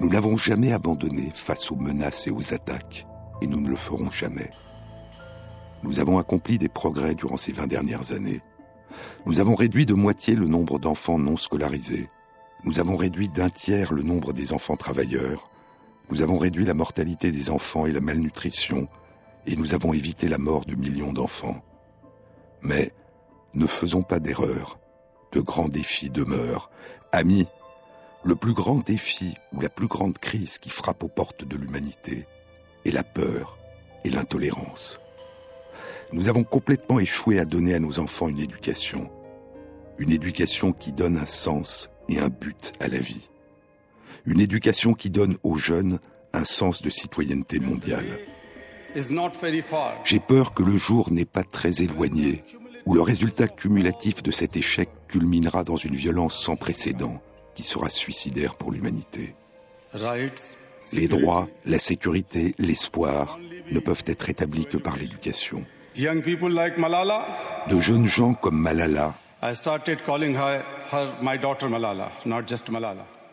[0.00, 3.06] Nous n'avons jamais abandonné face aux menaces et aux attaques,
[3.42, 4.50] et nous ne le ferons jamais.
[5.82, 8.40] Nous avons accompli des progrès durant ces 20 dernières années.
[9.26, 12.08] Nous avons réduit de moitié le nombre d'enfants non scolarisés.
[12.64, 15.50] Nous avons réduit d'un tiers le nombre des enfants travailleurs.
[16.10, 18.88] Nous avons réduit la mortalité des enfants et la malnutrition.
[19.46, 21.62] Et nous avons évité la mort de millions d'enfants.
[22.62, 22.92] Mais
[23.52, 24.78] ne faisons pas d'erreur.
[25.32, 26.70] De grands défis demeurent.
[27.12, 27.46] Amis,
[28.24, 32.26] le plus grand défi ou la plus grande crise qui frappe aux portes de l'humanité
[32.84, 33.58] est la peur
[34.04, 34.98] et l'intolérance.
[36.12, 39.10] Nous avons complètement échoué à donner à nos enfants une éducation.
[39.98, 43.28] Une éducation qui donne un sens et un but à la vie.
[44.24, 45.98] Une éducation qui donne aux jeunes
[46.32, 48.18] un sens de citoyenneté mondiale.
[50.04, 52.44] J'ai peur que le jour n'est pas très éloigné,
[52.86, 57.20] où le résultat cumulatif de cet échec culminera dans une violence sans précédent
[57.54, 59.34] qui sera suicidaire pour l'humanité.
[60.92, 63.38] Les droits, la sécurité, l'espoir
[63.70, 65.64] ne peuvent être établis que par l'éducation.
[65.96, 69.14] De jeunes gens comme Malala.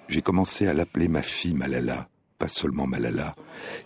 [0.08, 2.08] j'ai commencé à l'appeler ma fille Malala,
[2.42, 3.36] pas seulement Malala.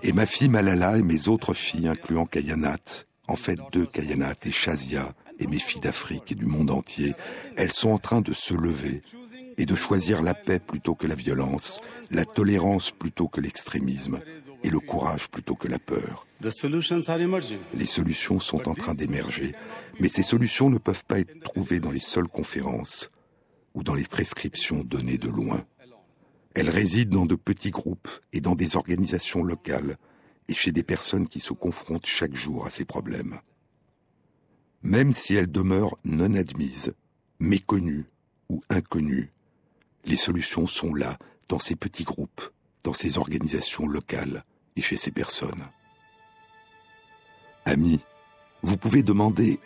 [0.01, 4.53] Et ma fille Malala et mes autres filles, incluant Kayanat, en fait deux Kayanat et
[4.53, 7.15] Shazia, et mes filles d'Afrique et du monde entier,
[7.57, 9.01] elles sont en train de se lever
[9.57, 14.21] et de choisir la paix plutôt que la violence, la tolérance plutôt que l'extrémisme,
[14.63, 16.25] et le courage plutôt que la peur.
[17.73, 19.53] Les solutions sont en train d'émerger,
[19.99, 23.11] mais ces solutions ne peuvent pas être trouvées dans les seules conférences
[23.73, 25.65] ou dans les prescriptions données de loin.
[26.55, 29.97] Elles résident dans de petits groupes et dans des organisations locales
[30.47, 33.39] et chez des personnes qui se confrontent chaque jour à ces problèmes.
[34.81, 36.93] Même si elles demeurent non admises,
[37.39, 38.05] méconnues
[38.49, 39.33] ou inconnues,
[40.05, 41.17] les solutions sont là,
[41.49, 42.49] dans ces petits groupes,
[42.83, 44.43] dans ces organisations locales
[44.75, 45.67] et chez ces personnes.
[47.65, 47.99] Amis,
[48.61, 49.59] vous pouvez demander,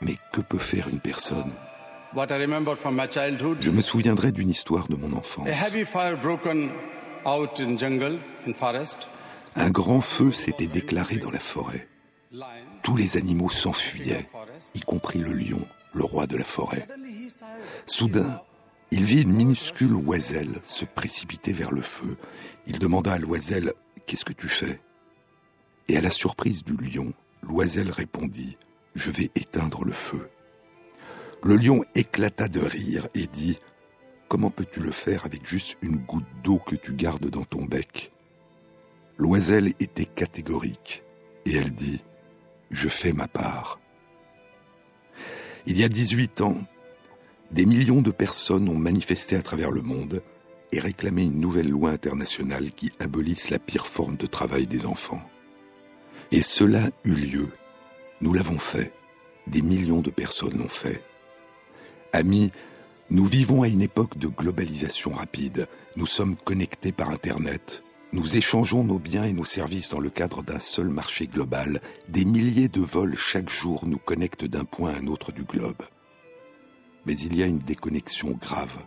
[0.00, 1.52] mais que peut faire une personne?
[2.12, 5.48] Je me souviendrai d'une histoire de mon enfance.
[9.56, 11.88] Un grand feu s'était déclaré dans la forêt.
[12.82, 14.28] Tous les animaux s'enfuyaient,
[14.74, 16.86] y compris le lion, le roi de la forêt.
[17.86, 18.40] Soudain,
[18.90, 22.16] il vit une minuscule oiselle se précipiter vers le feu.
[22.66, 23.72] Il demanda à l'oiselle
[24.06, 24.80] Qu'est-ce que tu fais?
[25.88, 28.56] Et à la surprise du lion, l'oiselle répondit
[28.94, 30.28] Je vais éteindre le feu.
[31.42, 33.58] Le lion éclata de rire et dit
[34.28, 38.12] Comment peux-tu le faire avec juste une goutte d'eau que tu gardes dans ton bec?
[39.16, 41.02] L'oiselle était catégorique
[41.46, 42.02] et elle dit
[42.70, 43.80] Je fais ma part.
[45.66, 46.58] Il y a 18 ans,
[47.52, 50.22] des millions de personnes ont manifesté à travers le monde
[50.72, 55.22] et réclamé une nouvelle loi internationale qui abolisse la pire forme de travail des enfants.
[56.32, 57.48] Et cela eut lieu.
[58.20, 58.92] Nous l'avons fait.
[59.46, 61.02] Des millions de personnes l'ont fait.
[62.12, 62.50] Amis,
[63.10, 65.68] nous vivons à une époque de globalisation rapide.
[65.96, 67.82] Nous sommes connectés par Internet.
[68.12, 71.80] Nous échangeons nos biens et nos services dans le cadre d'un seul marché global.
[72.08, 75.82] Des milliers de vols chaque jour nous connectent d'un point à un autre du globe.
[77.06, 78.84] Mais il y a une déconnexion grave.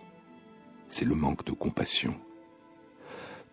[0.90, 2.16] C'est le manque de compassion.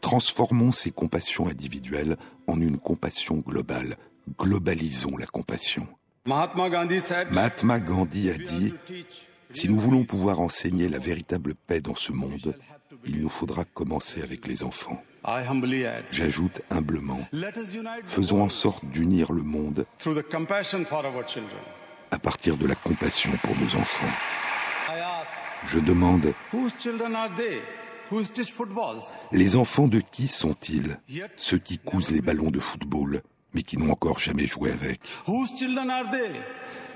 [0.00, 2.16] Transformons ces compassions individuelles
[2.48, 3.96] en une compassion globale.
[4.38, 5.86] Globalisons la compassion.
[6.26, 6.68] Mahatma
[7.80, 8.74] Gandhi a dit,
[9.52, 12.54] si nous voulons pouvoir enseigner la véritable paix dans ce monde,
[13.06, 15.02] il nous faudra commencer avec les enfants.
[16.10, 17.20] J'ajoute humblement,
[18.04, 19.86] faisons en sorte d'unir le monde
[22.10, 24.08] à partir de la compassion pour nos enfants.
[25.64, 26.32] Je demande,
[29.30, 30.96] les enfants de qui sont-ils
[31.36, 33.22] Ceux qui cousent les ballons de football,
[33.54, 35.00] mais qui n'ont encore jamais joué avec?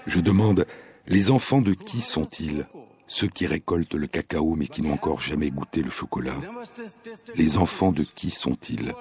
[0.06, 0.66] Je demande,
[1.06, 2.66] les enfants de qui sont-ils?
[3.06, 6.40] Ceux qui récoltent le cacao, mais qui n'ont encore jamais goûté le chocolat.
[7.34, 8.94] Les enfants de qui sont-ils?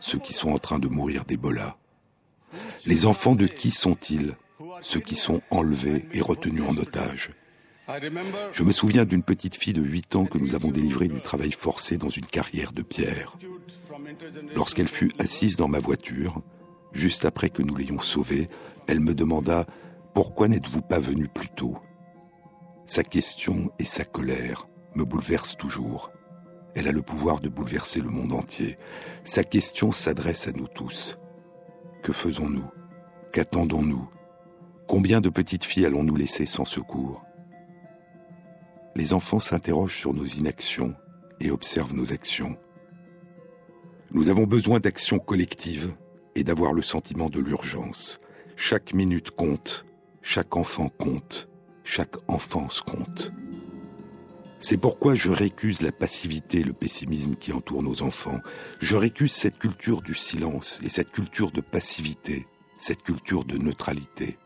[0.00, 1.78] Ceux qui sont en train de mourir d'Ebola.
[2.84, 4.36] Les enfants de qui sont-ils?
[4.82, 7.30] Ceux qui sont enlevés et retenus en otage.
[8.52, 11.52] Je me souviens d'une petite fille de 8 ans que nous avons délivrée du travail
[11.52, 13.38] forcé dans une carrière de pierre.
[14.54, 16.42] Lorsqu'elle fut assise dans ma voiture,
[16.92, 18.48] juste après que nous l'ayons sauvée,
[18.86, 19.66] elle me demanda
[20.16, 21.76] Pourquoi n'êtes-vous pas venu plus tôt?
[22.86, 26.10] Sa question et sa colère me bouleversent toujours.
[26.74, 28.78] Elle a le pouvoir de bouleverser le monde entier.
[29.24, 31.18] Sa question s'adresse à nous tous.
[32.02, 32.64] Que faisons-nous?
[33.34, 34.08] Qu'attendons-nous?
[34.88, 37.22] Combien de petites filles allons-nous laisser sans secours?
[38.94, 40.94] Les enfants s'interrogent sur nos inactions
[41.40, 42.56] et observent nos actions.
[44.12, 45.94] Nous avons besoin d'actions collectives
[46.34, 48.18] et d'avoir le sentiment de l'urgence.
[48.56, 49.85] Chaque minute compte,
[50.28, 51.48] chaque enfant compte,
[51.84, 53.32] chaque enfance compte.
[54.58, 58.40] C'est pourquoi je récuse la passivité et le pessimisme qui entourent nos enfants.
[58.80, 64.36] Je récuse cette culture du silence et cette culture de passivité, cette culture de neutralité.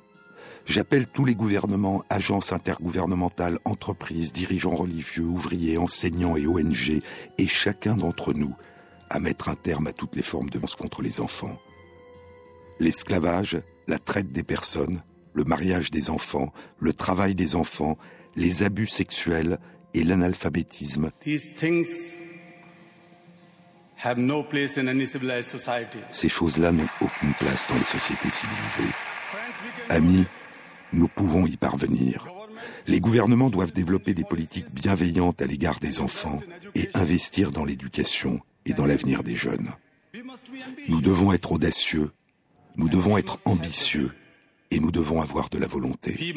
[0.67, 7.01] J'appelle tous les gouvernements, agences intergouvernementales, entreprises, dirigeants religieux, ouvriers, enseignants et ONG,
[7.39, 8.55] et chacun d'entre nous,
[9.09, 11.59] à mettre un terme à toutes les formes de violence contre les enfants.
[12.81, 17.99] L'esclavage, la traite des personnes, le mariage des enfants, le travail des enfants,
[18.37, 19.59] les abus sexuels
[19.95, 21.11] et l'analphabétisme,
[24.17, 24.47] no
[26.11, 28.95] ces choses-là n'ont aucune place dans les sociétés civilisées.
[29.89, 30.25] Amis,
[30.93, 32.27] nous pouvons y parvenir.
[32.87, 36.41] Les gouvernements doivent développer des politiques bienveillantes à l'égard des enfants
[36.75, 39.71] et investir dans l'éducation et dans l'avenir des jeunes.
[40.89, 42.11] Nous devons être audacieux,
[42.77, 44.13] nous devons être ambitieux
[44.71, 46.35] et nous devons avoir de la volonté.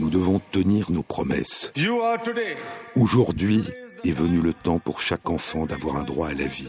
[0.00, 1.72] Nous devons tenir nos promesses.
[2.94, 3.64] Aujourd'hui
[4.04, 6.68] est venu le temps pour chaque enfant d'avoir un droit à la vie,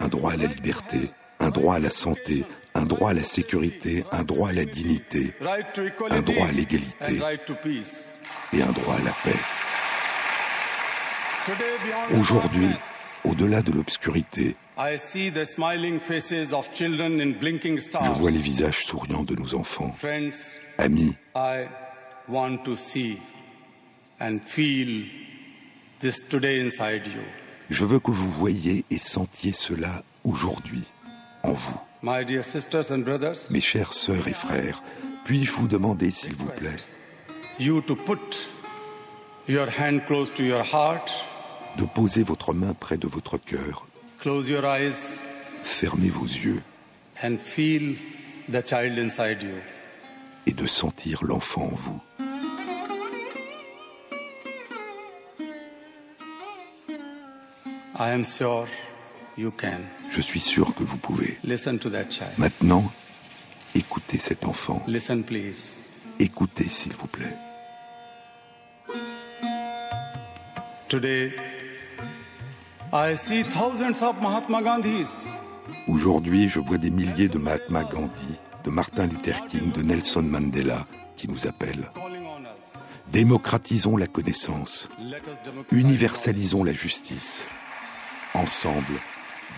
[0.00, 2.44] un droit à la liberté, un droit à la santé,
[2.74, 5.34] un droit à la sécurité, un droit à la dignité
[6.10, 7.20] un droit à l'égalité
[8.52, 9.38] et un droit à la paix.
[12.18, 12.68] Aujourd'hui,
[13.24, 15.38] au-delà de l'obscurité, je
[18.18, 19.92] vois les visages souriants de nos enfants.
[19.98, 20.32] Friends,
[20.78, 21.66] Amis, I
[22.28, 23.18] want to see
[24.20, 25.04] and feel
[26.00, 27.22] this today inside you.
[27.72, 30.82] je veux que vous voyiez et sentiez cela aujourd'hui,
[31.42, 31.80] en vous.
[33.50, 34.82] Mes chères sœurs et frères,
[35.24, 36.76] puis-je vous demander, s'il vous plaît,
[41.78, 43.86] de poser votre main près de votre cœur,
[44.20, 44.94] close your eyes,
[45.62, 46.62] fermez vos yeux
[47.22, 47.96] and feel
[48.50, 49.54] the child inside you.
[50.46, 52.00] et de sentir l'enfant en vous.
[57.98, 58.66] I am sure
[59.38, 59.80] you can.
[60.10, 61.38] Je suis sûr que vous pouvez.
[61.44, 62.32] Listen to that child.
[62.38, 62.90] Maintenant,
[63.74, 64.82] écoutez cet enfant.
[64.88, 65.70] Listen, please.
[66.18, 67.36] Écoutez, s'il vous plaît.
[70.88, 71.32] Today,
[75.88, 80.86] Aujourd'hui, je vois des milliers de Mahatma Gandhi, de Martin Luther King, de Nelson Mandela
[81.16, 81.90] qui nous appellent.
[83.10, 84.90] Démocratisons la connaissance,
[85.70, 87.46] universalisons la justice.
[88.34, 89.00] Ensemble,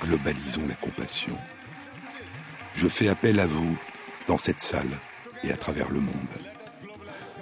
[0.01, 1.37] globalisons la compassion.
[2.75, 3.77] Je fais appel à vous
[4.29, 5.01] dans cette salle
[5.43, 6.35] et à travers le monde.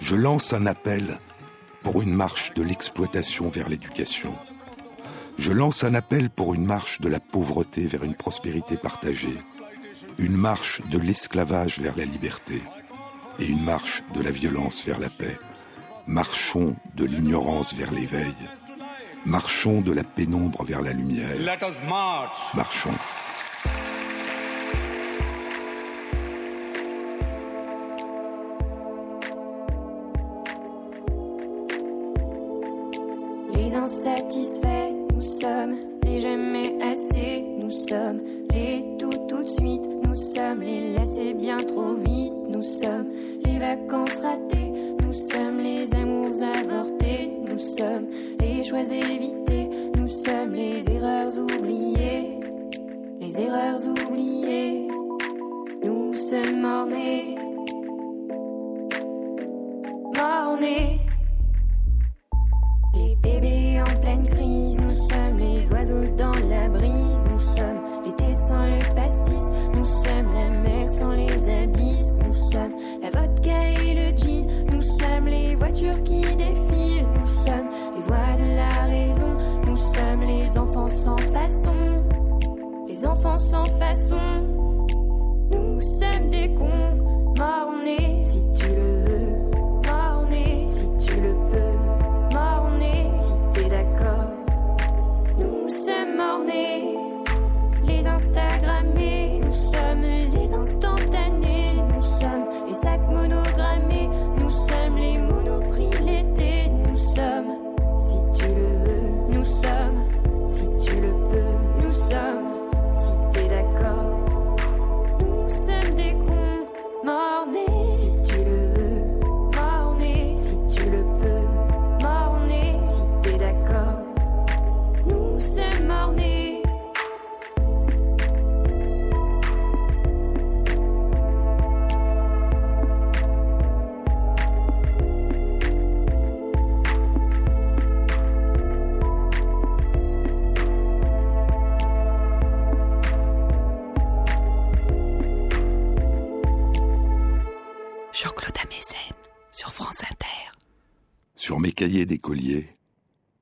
[0.01, 1.19] Je lance un appel
[1.83, 4.35] pour une marche de l'exploitation vers l'éducation.
[5.39, 9.39] Je lance un appel pour une marche de la pauvreté vers une prospérité partagée.
[10.19, 12.63] Une marche de l'esclavage vers la liberté.
[13.39, 15.39] et une marche de la violence vers la paix.
[16.07, 18.35] Marchons de l'ignorance vers l'éveil.
[19.25, 21.31] Marchons de la pénombre vers la lumière.
[22.55, 22.95] Marchons.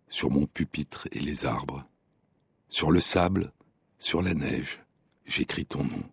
[0.08, 1.84] Sur mon pupitre et les arbres,
[2.68, 3.52] sur le sable,
[3.98, 4.80] sur la neige,
[5.24, 6.04] j'écris ton nom.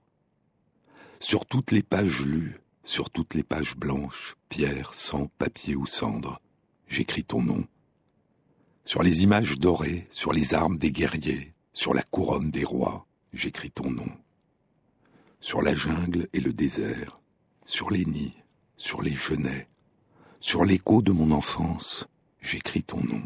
[1.20, 6.40] Sur toutes les pages lues, sur toutes les pages blanches, pierre, sang, papier ou cendre,
[6.88, 7.66] j'écris ton nom.
[8.86, 13.72] Sur les images dorées, sur les armes des guerriers, sur la couronne des rois, j'écris
[13.72, 14.12] ton nom.
[15.42, 17.20] Sur la jungle et le désert,
[17.66, 18.36] sur les nids,
[18.78, 19.68] sur les genêts,
[20.40, 22.08] sur l'écho de mon enfance,
[22.48, 23.22] j'écris ton nom.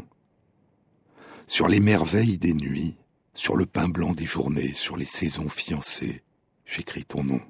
[1.46, 2.96] Sur les merveilles des nuits,
[3.34, 6.22] sur le pain blanc des journées, sur les saisons fiancées,
[6.66, 7.40] j'écris ton nom.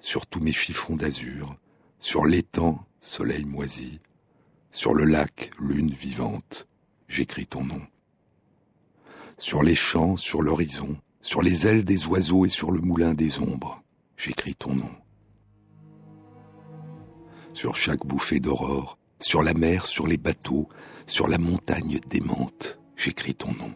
[0.00, 1.54] Sur tous mes chiffons d'azur,
[2.00, 4.00] sur l'étang, soleil moisi,
[4.72, 6.66] sur le lac, lune vivante,
[7.08, 7.82] j'écris ton nom.
[9.38, 13.38] Sur les champs, sur l'horizon, sur les ailes des oiseaux et sur le moulin des
[13.38, 13.80] ombres,
[14.16, 14.90] j'écris ton nom
[17.54, 20.68] sur chaque bouffée d'aurore, sur la mer, sur les bateaux,
[21.06, 23.72] sur la montagne démente, j'écris ton nom.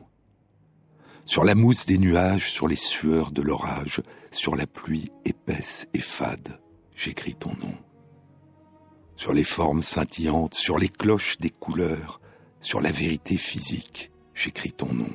[1.24, 6.00] Sur la mousse des nuages, sur les sueurs de l'orage, sur la pluie épaisse et
[6.00, 6.60] fade,
[6.94, 7.74] j'écris ton nom.
[9.16, 12.20] Sur les formes scintillantes, sur les cloches des couleurs,
[12.60, 15.12] sur la vérité physique, j'écris ton nom.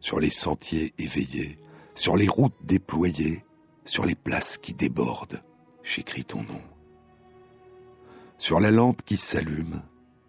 [0.00, 1.58] Sur les sentiers éveillés,
[1.94, 3.44] sur les routes déployées,
[3.84, 5.42] sur les places qui débordent,
[5.82, 6.62] j'écris ton nom
[8.38, 9.82] sur la lampe qui s'allume,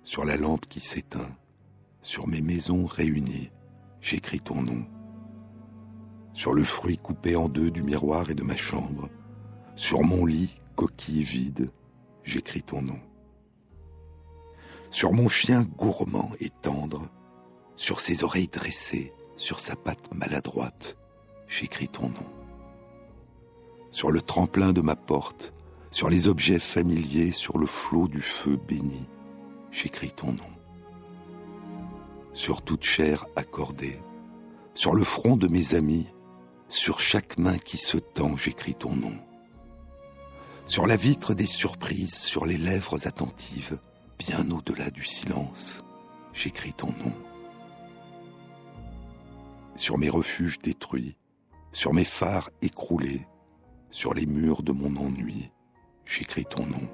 [0.04, 1.38] sur la lampe qui s'éteint,
[2.02, 3.52] sur mes maisons réunies,
[4.02, 4.84] j'écris ton nom.
[6.34, 9.10] Sur le fruit coupé en deux du miroir et de ma chambre,
[9.76, 11.72] sur mon lit, coquille vide,
[12.24, 13.00] j'écris ton nom.
[14.90, 17.10] Sur mon chien gourmand et tendre,
[17.76, 20.98] sur ses oreilles dressées, sur sa patte maladroite,
[21.48, 22.26] j'écris ton nom.
[23.92, 25.54] Sur le tremplin de ma porte,
[25.92, 29.08] sur les objets familiers, sur le flot du feu béni,
[29.72, 30.52] j'écris ton nom.
[32.34, 34.00] Sur toute chair accordée,
[34.74, 36.08] sur le front de mes amis,
[36.68, 39.16] sur chaque main qui se tend, j'écris ton nom.
[40.68, 43.80] Sur la vitre des surprises, sur les lèvres attentives,
[44.20, 45.84] bien au-delà du silence,
[46.34, 47.14] j'écris ton nom.
[49.76, 51.16] Sur mes refuges détruits,
[51.72, 53.26] sur mes phares écroulés,
[53.90, 55.50] sur les murs de mon ennui,
[56.10, 56.90] j'écris ton nom.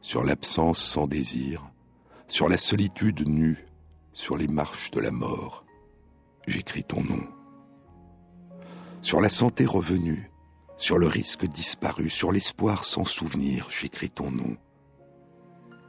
[0.00, 1.70] Sur l'absence sans désir,
[2.26, 3.64] sur la solitude nue,
[4.12, 5.64] sur les marches de la mort,
[6.48, 7.22] j'écris ton nom.
[9.00, 10.30] Sur la santé revenue,
[10.78, 14.58] Sur le risque disparu, sur l'espoir sans souvenir, j'écris ton nom.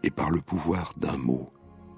[0.01, 1.51] Et par le pouvoir d'un mot,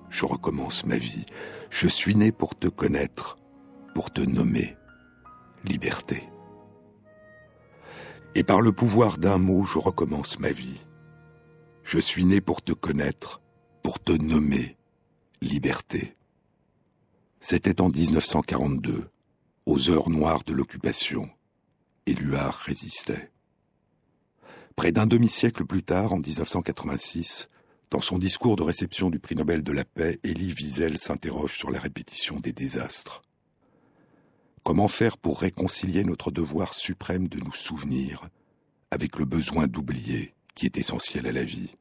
[0.10, 1.28] je recommence ma vie.
[1.70, 3.38] Je suis né pour te connaître,
[3.94, 4.76] pour te nommer.
[5.64, 6.28] Liberté.
[8.36, 10.80] Et par le pouvoir d'un mot, je recommence ma vie.
[11.84, 13.42] Je suis né pour te connaître,
[13.82, 14.78] pour te nommer.
[15.42, 16.16] Liberté.
[17.40, 19.10] C'était en 1942,
[19.66, 21.30] aux heures noires de l'occupation,
[22.06, 23.32] et Luard résistait.
[24.76, 27.48] Près d'un demi-siècle plus tard, en 1986,
[27.90, 31.72] dans son discours de réception du prix Nobel de la paix, Elie Wiesel s'interroge sur
[31.72, 33.24] la répétition des désastres.
[34.64, 38.30] Comment faire pour réconcilier notre devoir suprême de nous souvenir
[38.92, 41.76] avec le besoin d'oublier qui est essentiel à la vie?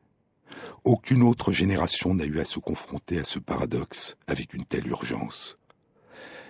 [0.85, 5.59] Aucune autre génération n'a eu à se confronter à ce paradoxe avec une telle urgence.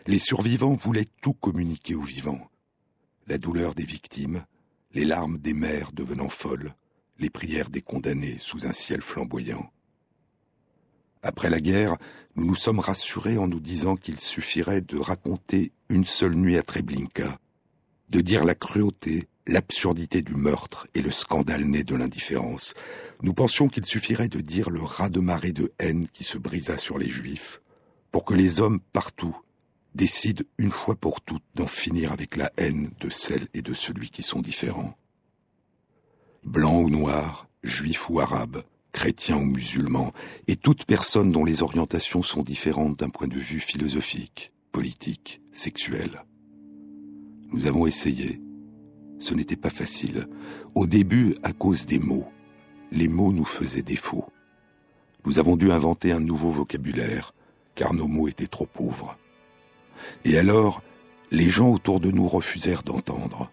[0.06, 2.50] Les survivants voulaient tout communiquer aux vivants.
[3.26, 4.44] La douleur des victimes,
[4.92, 6.74] les larmes des mères devenant folles,
[7.18, 9.70] les prières des condamnés sous un ciel flamboyant.
[11.22, 11.96] Après la guerre,
[12.36, 16.62] nous nous sommes rassurés en nous disant qu'il suffirait de raconter une seule nuit à
[16.62, 17.38] Treblinka,
[18.10, 22.74] de dire la cruauté, l'absurdité du meurtre et le scandale né de l'indifférence.
[23.22, 27.08] Nous pensions qu'il suffirait de dire le raz-de-marée de haine qui se brisa sur les
[27.08, 27.60] Juifs,
[28.12, 29.36] pour que les hommes partout
[29.94, 34.10] décident une fois pour toutes d'en finir avec la haine de celle et de celui
[34.10, 34.96] qui sont différents.
[36.44, 38.62] Blanc ou noir, juif ou arabe,
[38.98, 40.12] chrétien ou musulman,
[40.48, 46.24] et toute personne dont les orientations sont différentes d'un point de vue philosophique, politique, sexuel.
[47.52, 48.40] Nous avons essayé,
[49.20, 50.26] ce n'était pas facile.
[50.74, 52.26] Au début, à cause des mots.
[52.90, 54.24] Les mots nous faisaient défaut.
[55.24, 57.34] Nous avons dû inventer un nouveau vocabulaire,
[57.76, 59.16] car nos mots étaient trop pauvres.
[60.24, 60.82] Et alors,
[61.30, 63.48] les gens autour de nous refusèrent d'entendre.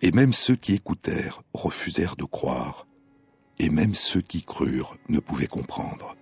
[0.00, 2.87] Et même ceux qui écoutèrent refusèrent de croire.
[3.58, 6.16] Et même ceux qui crurent ne pouvaient comprendre.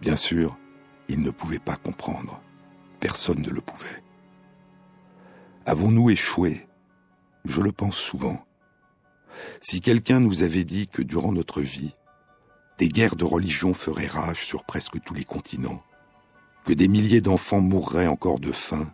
[0.00, 0.56] Bien sûr,
[1.08, 2.40] ils ne pouvaient pas comprendre.
[3.00, 4.02] Personne ne le pouvait.
[5.66, 6.66] Avons-nous échoué?
[7.44, 8.44] Je le pense souvent.
[9.60, 11.94] Si quelqu'un nous avait dit que durant notre vie,
[12.78, 15.82] des guerres de religion feraient rage sur presque tous les continents,
[16.64, 18.92] que des milliers d'enfants mourraient encore de faim,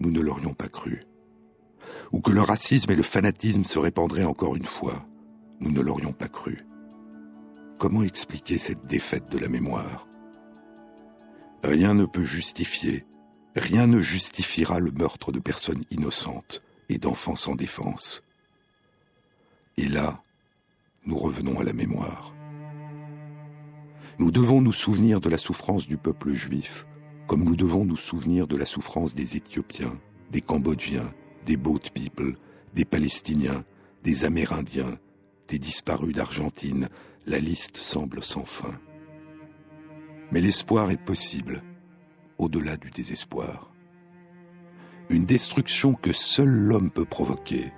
[0.00, 1.02] nous ne l'aurions pas cru.
[2.12, 5.04] Ou que le racisme et le fanatisme se répandraient encore une fois,
[5.60, 6.64] nous ne l'aurions pas cru.
[7.78, 10.08] Comment expliquer cette défaite de la mémoire?
[11.62, 13.06] Rien ne peut justifier,
[13.54, 18.22] rien ne justifiera le meurtre de personnes innocentes, et d'enfants sans défense.
[19.76, 20.22] Et là,
[21.06, 22.34] nous revenons à la mémoire.
[24.18, 26.86] Nous devons nous souvenir de la souffrance du peuple juif,
[27.28, 29.96] comme nous devons nous souvenir de la souffrance des Éthiopiens,
[30.32, 31.12] des Cambodgiens,
[31.46, 32.34] des Boat People,
[32.74, 33.64] des Palestiniens,
[34.02, 34.98] des Amérindiens,
[35.48, 36.88] des disparus d'Argentine.
[37.26, 38.80] La liste semble sans fin.
[40.30, 41.62] Mais l'espoir est possible,
[42.38, 43.72] au-delà du désespoir
[45.10, 47.72] une destruction que seul l'homme peut provoquer,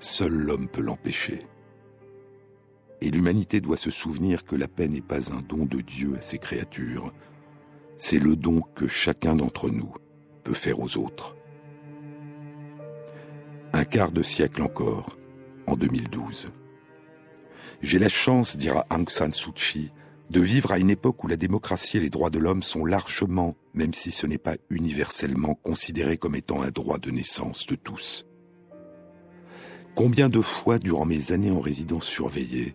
[0.00, 1.46] seul l'homme peut l'empêcher.
[3.02, 6.22] Et l'humanité doit se souvenir que la paix n'est pas un don de Dieu à
[6.22, 7.12] ses créatures,
[7.96, 9.92] c'est le don que chacun d'entre nous
[10.44, 11.36] peut faire aux autres.
[13.74, 15.18] Un quart de siècle encore,
[15.66, 16.52] en 2012.
[17.80, 19.92] J'ai la chance, dira Aung San Suu Kyi,
[20.30, 23.54] de vivre à une époque où la démocratie et les droits de l'homme sont largement,
[23.74, 28.26] même si ce n'est pas universellement, considérés comme étant un droit de naissance de tous.
[29.94, 32.74] Combien de fois, durant mes années en résidence surveillée,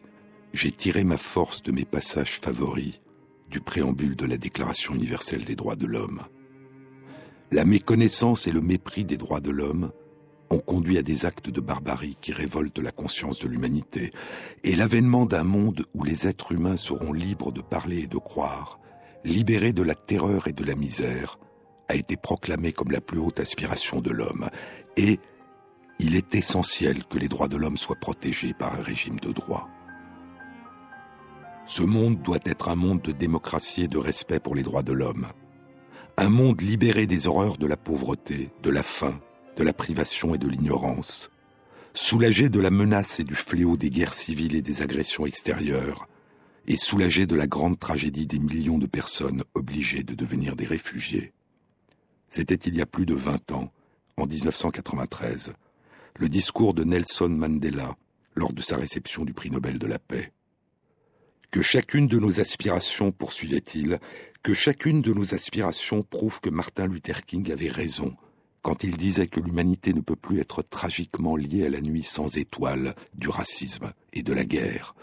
[0.54, 3.02] j'ai tiré ma force de mes passages favoris
[3.50, 6.22] du préambule de la Déclaration universelle des droits de l'homme.
[7.52, 9.92] La méconnaissance et le mépris des droits de l'homme
[10.50, 14.12] ont conduit à des actes de barbarie qui révoltent la conscience de l'humanité,
[14.64, 18.80] et l'avènement d'un monde où les êtres humains seront libres de parler et de croire,
[19.24, 21.40] libérés de la terreur et de la misère,
[21.90, 24.50] a été proclamé comme la plus haute aspiration de l'homme,
[24.96, 25.20] et
[26.00, 29.70] il est essentiel que les droits de l'homme soient protégés par un régime de droit.
[31.66, 34.94] Ce monde doit être un monde de démocratie et de respect pour les droits de
[34.94, 35.28] l'homme,
[36.18, 39.20] un monde libéré des horreurs de la pauvreté, de la faim,
[39.58, 41.32] de la privation et de l'ignorance,
[41.94, 46.08] soulagé de la menace et du fléau des guerres civiles et des agressions extérieures,
[46.68, 51.34] et soulagé de la grande tragédie des millions de personnes obligées de devenir des réfugiés.
[52.30, 53.72] C'était il y a plus de vingt ans,
[54.18, 55.54] en 1993,
[56.20, 57.96] le discours de Nelson Mandela
[58.36, 60.32] lors de sa réception du prix Nobel de la paix.
[61.50, 64.00] Que chacune de nos aspirations, poursuivait-il,
[64.44, 68.16] que chacune de nos aspirations prouve que Martin Luther King avait raison
[68.68, 72.36] quand il disait que l'humanité ne peut plus être tragiquement liée à la nuit sans
[72.36, 74.94] étoiles du racisme et de la guerre,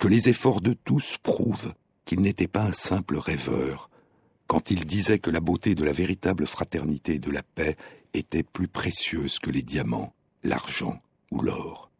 [0.00, 1.72] que les efforts de tous prouvent
[2.04, 3.90] qu'il n'était pas un simple rêveur,
[4.48, 7.76] quand il disait que la beauté de la véritable fraternité et de la paix
[8.12, 11.00] était plus précieuse que les diamants, l'argent
[11.30, 11.92] ou l'or.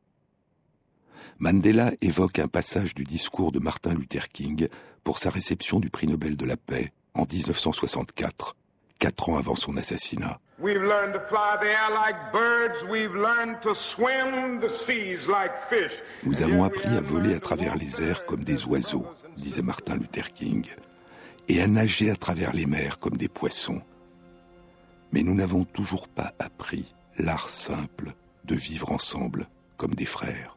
[1.39, 4.66] Mandela évoque un passage du discours de Martin Luther King
[5.05, 8.57] pour sa réception du prix Nobel de la paix en 1964,
[9.03, 10.39] quatre ans avant son assassinat.
[16.23, 19.05] Nous avons appris à voler à travers les airs comme des oiseaux,
[19.37, 20.69] disait Martin Luther King,
[21.49, 23.83] et à nager à travers les mers comme des poissons.
[25.11, 28.13] Mais nous n'avons toujours pas appris l'art simple
[28.45, 30.57] de vivre ensemble comme des frères.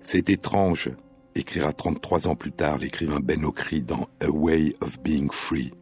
[0.00, 0.88] C'est étrange,
[1.34, 5.72] écrira 33 ans plus tard l'écrivain Ben Okri dans A Way of Being Free,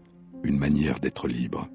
[0.43, 1.69] une manière d'être libre.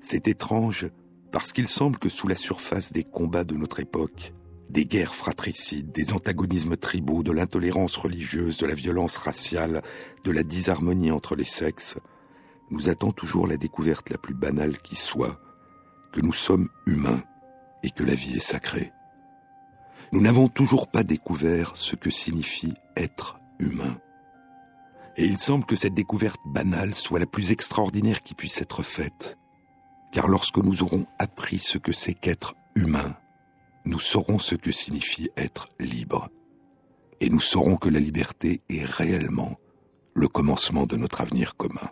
[0.00, 0.88] C'est étrange
[1.32, 4.32] parce qu'il semble que sous la surface des combats de notre époque,
[4.70, 9.82] des guerres fratricides, des antagonismes tribaux, de l'intolérance religieuse, de la violence raciale,
[10.24, 11.98] de la disharmonie entre les sexes,
[12.70, 15.40] nous attend toujours la découverte la plus banale qui soit,
[16.12, 17.22] que nous sommes humains
[17.82, 18.92] et que la vie est sacrée.
[20.12, 23.98] Nous n'avons toujours pas découvert ce que signifie être humain.
[25.18, 29.38] Et il semble que cette découverte banale soit la plus extraordinaire qui puisse être faite.
[30.12, 33.16] Car lorsque nous aurons appris ce que c'est qu'être humain,
[33.86, 36.28] nous saurons ce que signifie être libre.
[37.20, 39.56] Et nous saurons que la liberté est réellement
[40.14, 41.90] le commencement de notre avenir commun.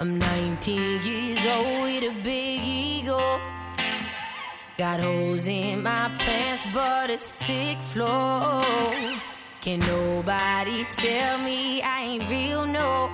[0.00, 2.03] I'm 19 years old
[4.76, 8.60] Got holes in my pants, but a sick flow.
[9.60, 13.08] Can nobody tell me I ain't real, no?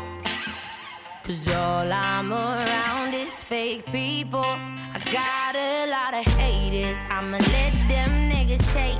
[1.22, 4.40] Cause all I'm around is fake people.
[4.40, 8.98] I got a lot of haters, I'ma let them niggas hate.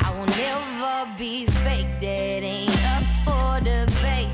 [0.00, 4.32] I will never be fake, that ain't up for debate.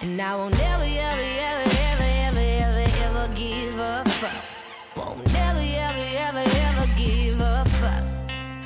[0.00, 1.65] And I will never, ever, ever,
[6.96, 8.04] give a fuck.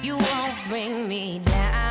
[0.03, 1.90] You won't bring me down,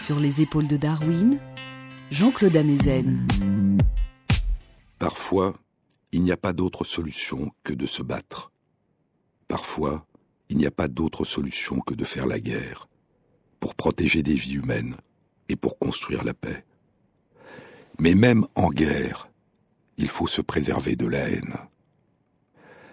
[0.00, 1.38] Sur les épaules de Darwin,
[2.10, 3.26] Jean-Claude Amezen.
[4.98, 5.54] Parfois,
[6.10, 8.50] il n'y a pas d'autre solution que de se battre.
[9.46, 10.06] Parfois,
[10.48, 12.88] il n'y a pas d'autre solution que de faire la guerre,
[13.60, 14.96] pour protéger des vies humaines
[15.48, 16.64] et pour construire la paix.
[18.00, 19.28] Mais même en guerre,
[19.98, 21.54] il faut se préserver de la haine.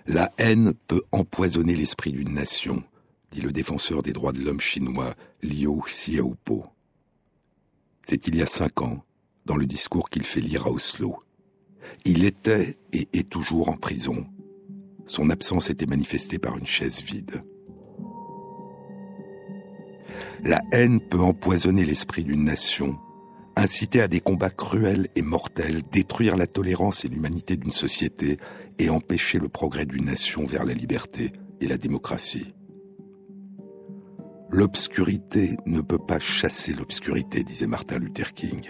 [0.05, 2.83] La haine peut empoisonner l'esprit d'une nation,
[3.31, 6.65] dit le défenseur des droits de l'homme chinois Liu Xiaopo.
[8.03, 9.03] C'est il y a cinq ans,
[9.45, 11.23] dans le discours qu'il fait lire à Oslo.
[12.05, 14.25] Il était et est toujours en prison.
[15.07, 17.43] Son absence était manifestée par une chaise vide.
[20.43, 22.97] La haine peut empoisonner l'esprit d'une nation,
[23.55, 28.37] inciter à des combats cruels et mortels, détruire la tolérance et l'humanité d'une société
[28.79, 32.53] et empêcher le progrès d'une nation vers la liberté et la démocratie.
[34.53, 38.67] L'obscurité ne peut pas chasser l'obscurité, disait Martin Luther King.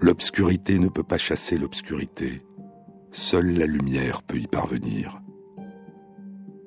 [0.00, 2.42] L'obscurité ne peut pas chasser l'obscurité.
[3.12, 5.20] Seule la lumière peut y parvenir.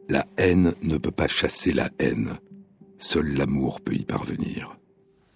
[0.08, 2.38] La haine ne peut pas chasser la haine.
[3.00, 4.78] Seul l'amour peut y parvenir.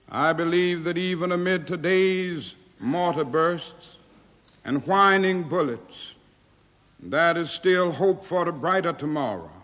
[0.10, 3.98] I believe that even amid today's mortar bursts
[4.64, 6.16] and whining bullets,
[7.02, 9.57] there is still hope for a brighter tomorrow.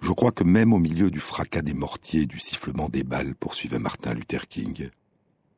[0.00, 3.34] Je crois que même au milieu du fracas des mortiers et du sifflement des balles,
[3.34, 4.90] poursuivait Martin Luther King,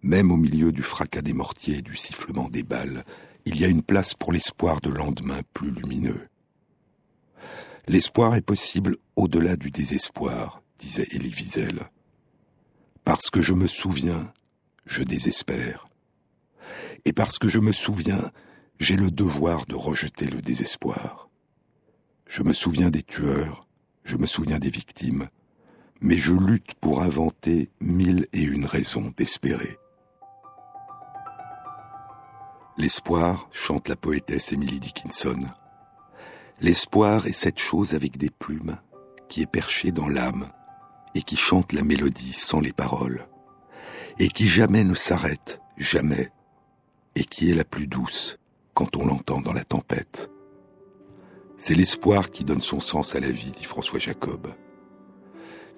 [0.03, 3.05] même au milieu du fracas des mortiers et du sifflement des balles,
[3.45, 6.28] il y a une place pour l'espoir de lendemain plus lumineux.
[7.86, 11.89] L'espoir est possible au-delà du désespoir, disait Elie Wiesel.
[13.05, 14.32] Parce que je me souviens,
[14.84, 15.89] je désespère.
[17.05, 18.30] Et parce que je me souviens,
[18.78, 21.30] j'ai le devoir de rejeter le désespoir.
[22.26, 23.66] Je me souviens des tueurs,
[24.09, 25.29] je me souviens des victimes,
[26.01, 29.77] mais je lutte pour inventer mille et une raisons d'espérer.
[32.79, 35.41] L'espoir, chante la poétesse Emily Dickinson.
[36.63, 38.79] L'espoir est cette chose avec des plumes
[39.29, 40.49] qui est perchée dans l'âme
[41.15, 43.29] et qui chante la mélodie sans les paroles,
[44.19, 46.33] et qui jamais ne s'arrête, jamais,
[47.15, 48.39] et qui est la plus douce
[48.73, 50.31] quand on l'entend dans la tempête.
[51.61, 54.47] C'est l'espoir qui donne son sens à la vie, dit François Jacob.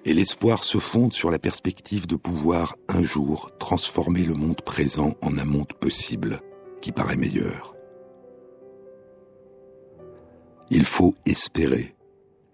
[0.05, 5.15] Et l'espoir se fonde sur la perspective de pouvoir un jour transformer le monde présent
[5.23, 6.39] en un monde possible
[6.81, 7.75] qui paraît meilleur.
[10.69, 11.95] Il faut espérer,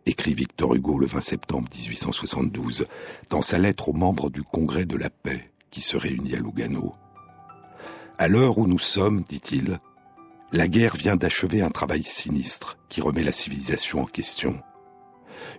[0.05, 2.85] écrit Victor Hugo le 20 septembre 1872
[3.29, 6.93] dans sa lettre aux membres du Congrès de la paix qui se réunit à Lugano.
[8.17, 9.79] À l'heure où nous sommes, dit-il,
[10.51, 14.61] la guerre vient d'achever un travail sinistre qui remet la civilisation en question.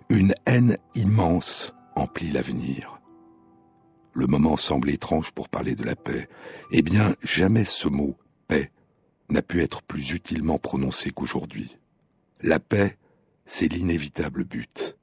[0.09, 2.99] Une haine immense emplit l'avenir.
[4.13, 6.27] Le moment semble étrange pour parler de la paix.
[6.71, 8.17] Eh bien, jamais ce mot
[8.47, 8.71] paix
[9.29, 11.77] n'a pu être plus utilement prononcé qu'aujourd'hui.
[12.41, 12.97] La paix,
[13.45, 14.97] c'est l'inévitable but.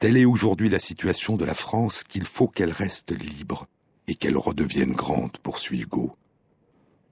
[0.00, 3.66] Telle est aujourd'hui la situation de la France qu'il faut qu'elle reste libre
[4.08, 6.16] et qu'elle redevienne grande, poursuit Hugo.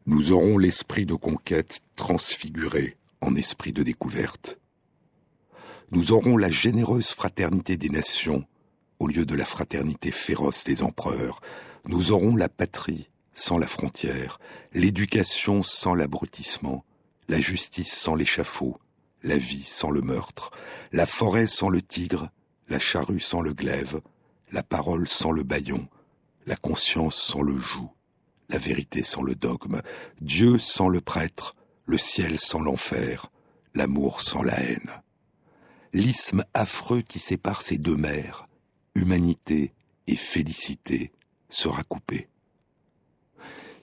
[0.07, 4.59] Nous aurons l'esprit de conquête transfiguré en esprit de découverte.
[5.93, 8.45] Nous aurons la généreuse fraternité des nations
[8.99, 11.41] au lieu de la fraternité féroce des empereurs.
[11.87, 14.39] Nous aurons la patrie sans la frontière,
[14.75, 16.85] l'éducation sans l'abrutissement,
[17.29, 18.77] la justice sans l'échafaud,
[19.23, 20.51] la vie sans le meurtre,
[20.93, 22.31] la forêt sans le tigre,
[22.69, 24.03] la charrue sans le glaive,
[24.53, 25.89] la parole sans le baillon,
[26.47, 27.91] la conscience sans le joug,
[28.49, 29.81] la vérité sans le dogme,
[30.21, 31.55] Dieu sans le prêtre,
[31.87, 33.31] le ciel sans l'enfer,
[33.75, 34.91] l'amour sans la haine.
[35.93, 38.47] L'isthme affreux qui sépare ces deux mers,
[38.95, 39.73] humanité
[40.07, 41.13] et félicité,
[41.51, 42.29] sera coupé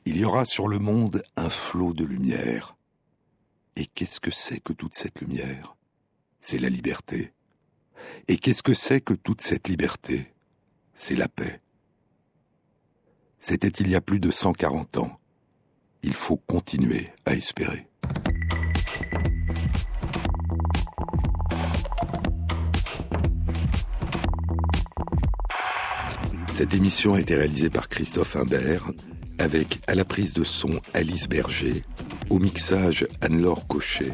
[0.05, 2.75] il y aura sur le monde un flot de lumière.
[3.75, 5.75] Et qu'est-ce que c'est que toute cette lumière?
[6.39, 7.33] C'est la liberté.
[8.27, 10.33] Et qu'est-ce que c'est que toute cette liberté?
[10.95, 11.60] C'est la paix.
[13.43, 15.15] C'était il y a plus de 140 ans.
[16.03, 17.87] Il faut continuer à espérer.
[26.47, 28.91] Cette émission a été réalisée par Christophe Imbert
[29.39, 31.83] avec à la prise de son Alice Berger,
[32.29, 34.11] au mixage Anne-Laure Cochet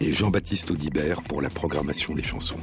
[0.00, 2.58] et Jean-Baptiste Audibert pour la programmation des chansons.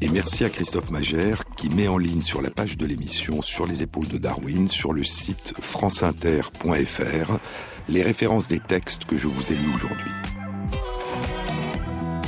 [0.00, 3.66] Et merci à Christophe Magère qui met en ligne sur la page de l'émission Sur
[3.66, 7.38] les épaules de Darwin, sur le site franceinter.fr,
[7.88, 10.10] les références des textes que je vous ai lus aujourd'hui.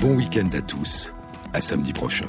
[0.00, 1.12] Bon week-end à tous,
[1.52, 2.24] à samedi prochain.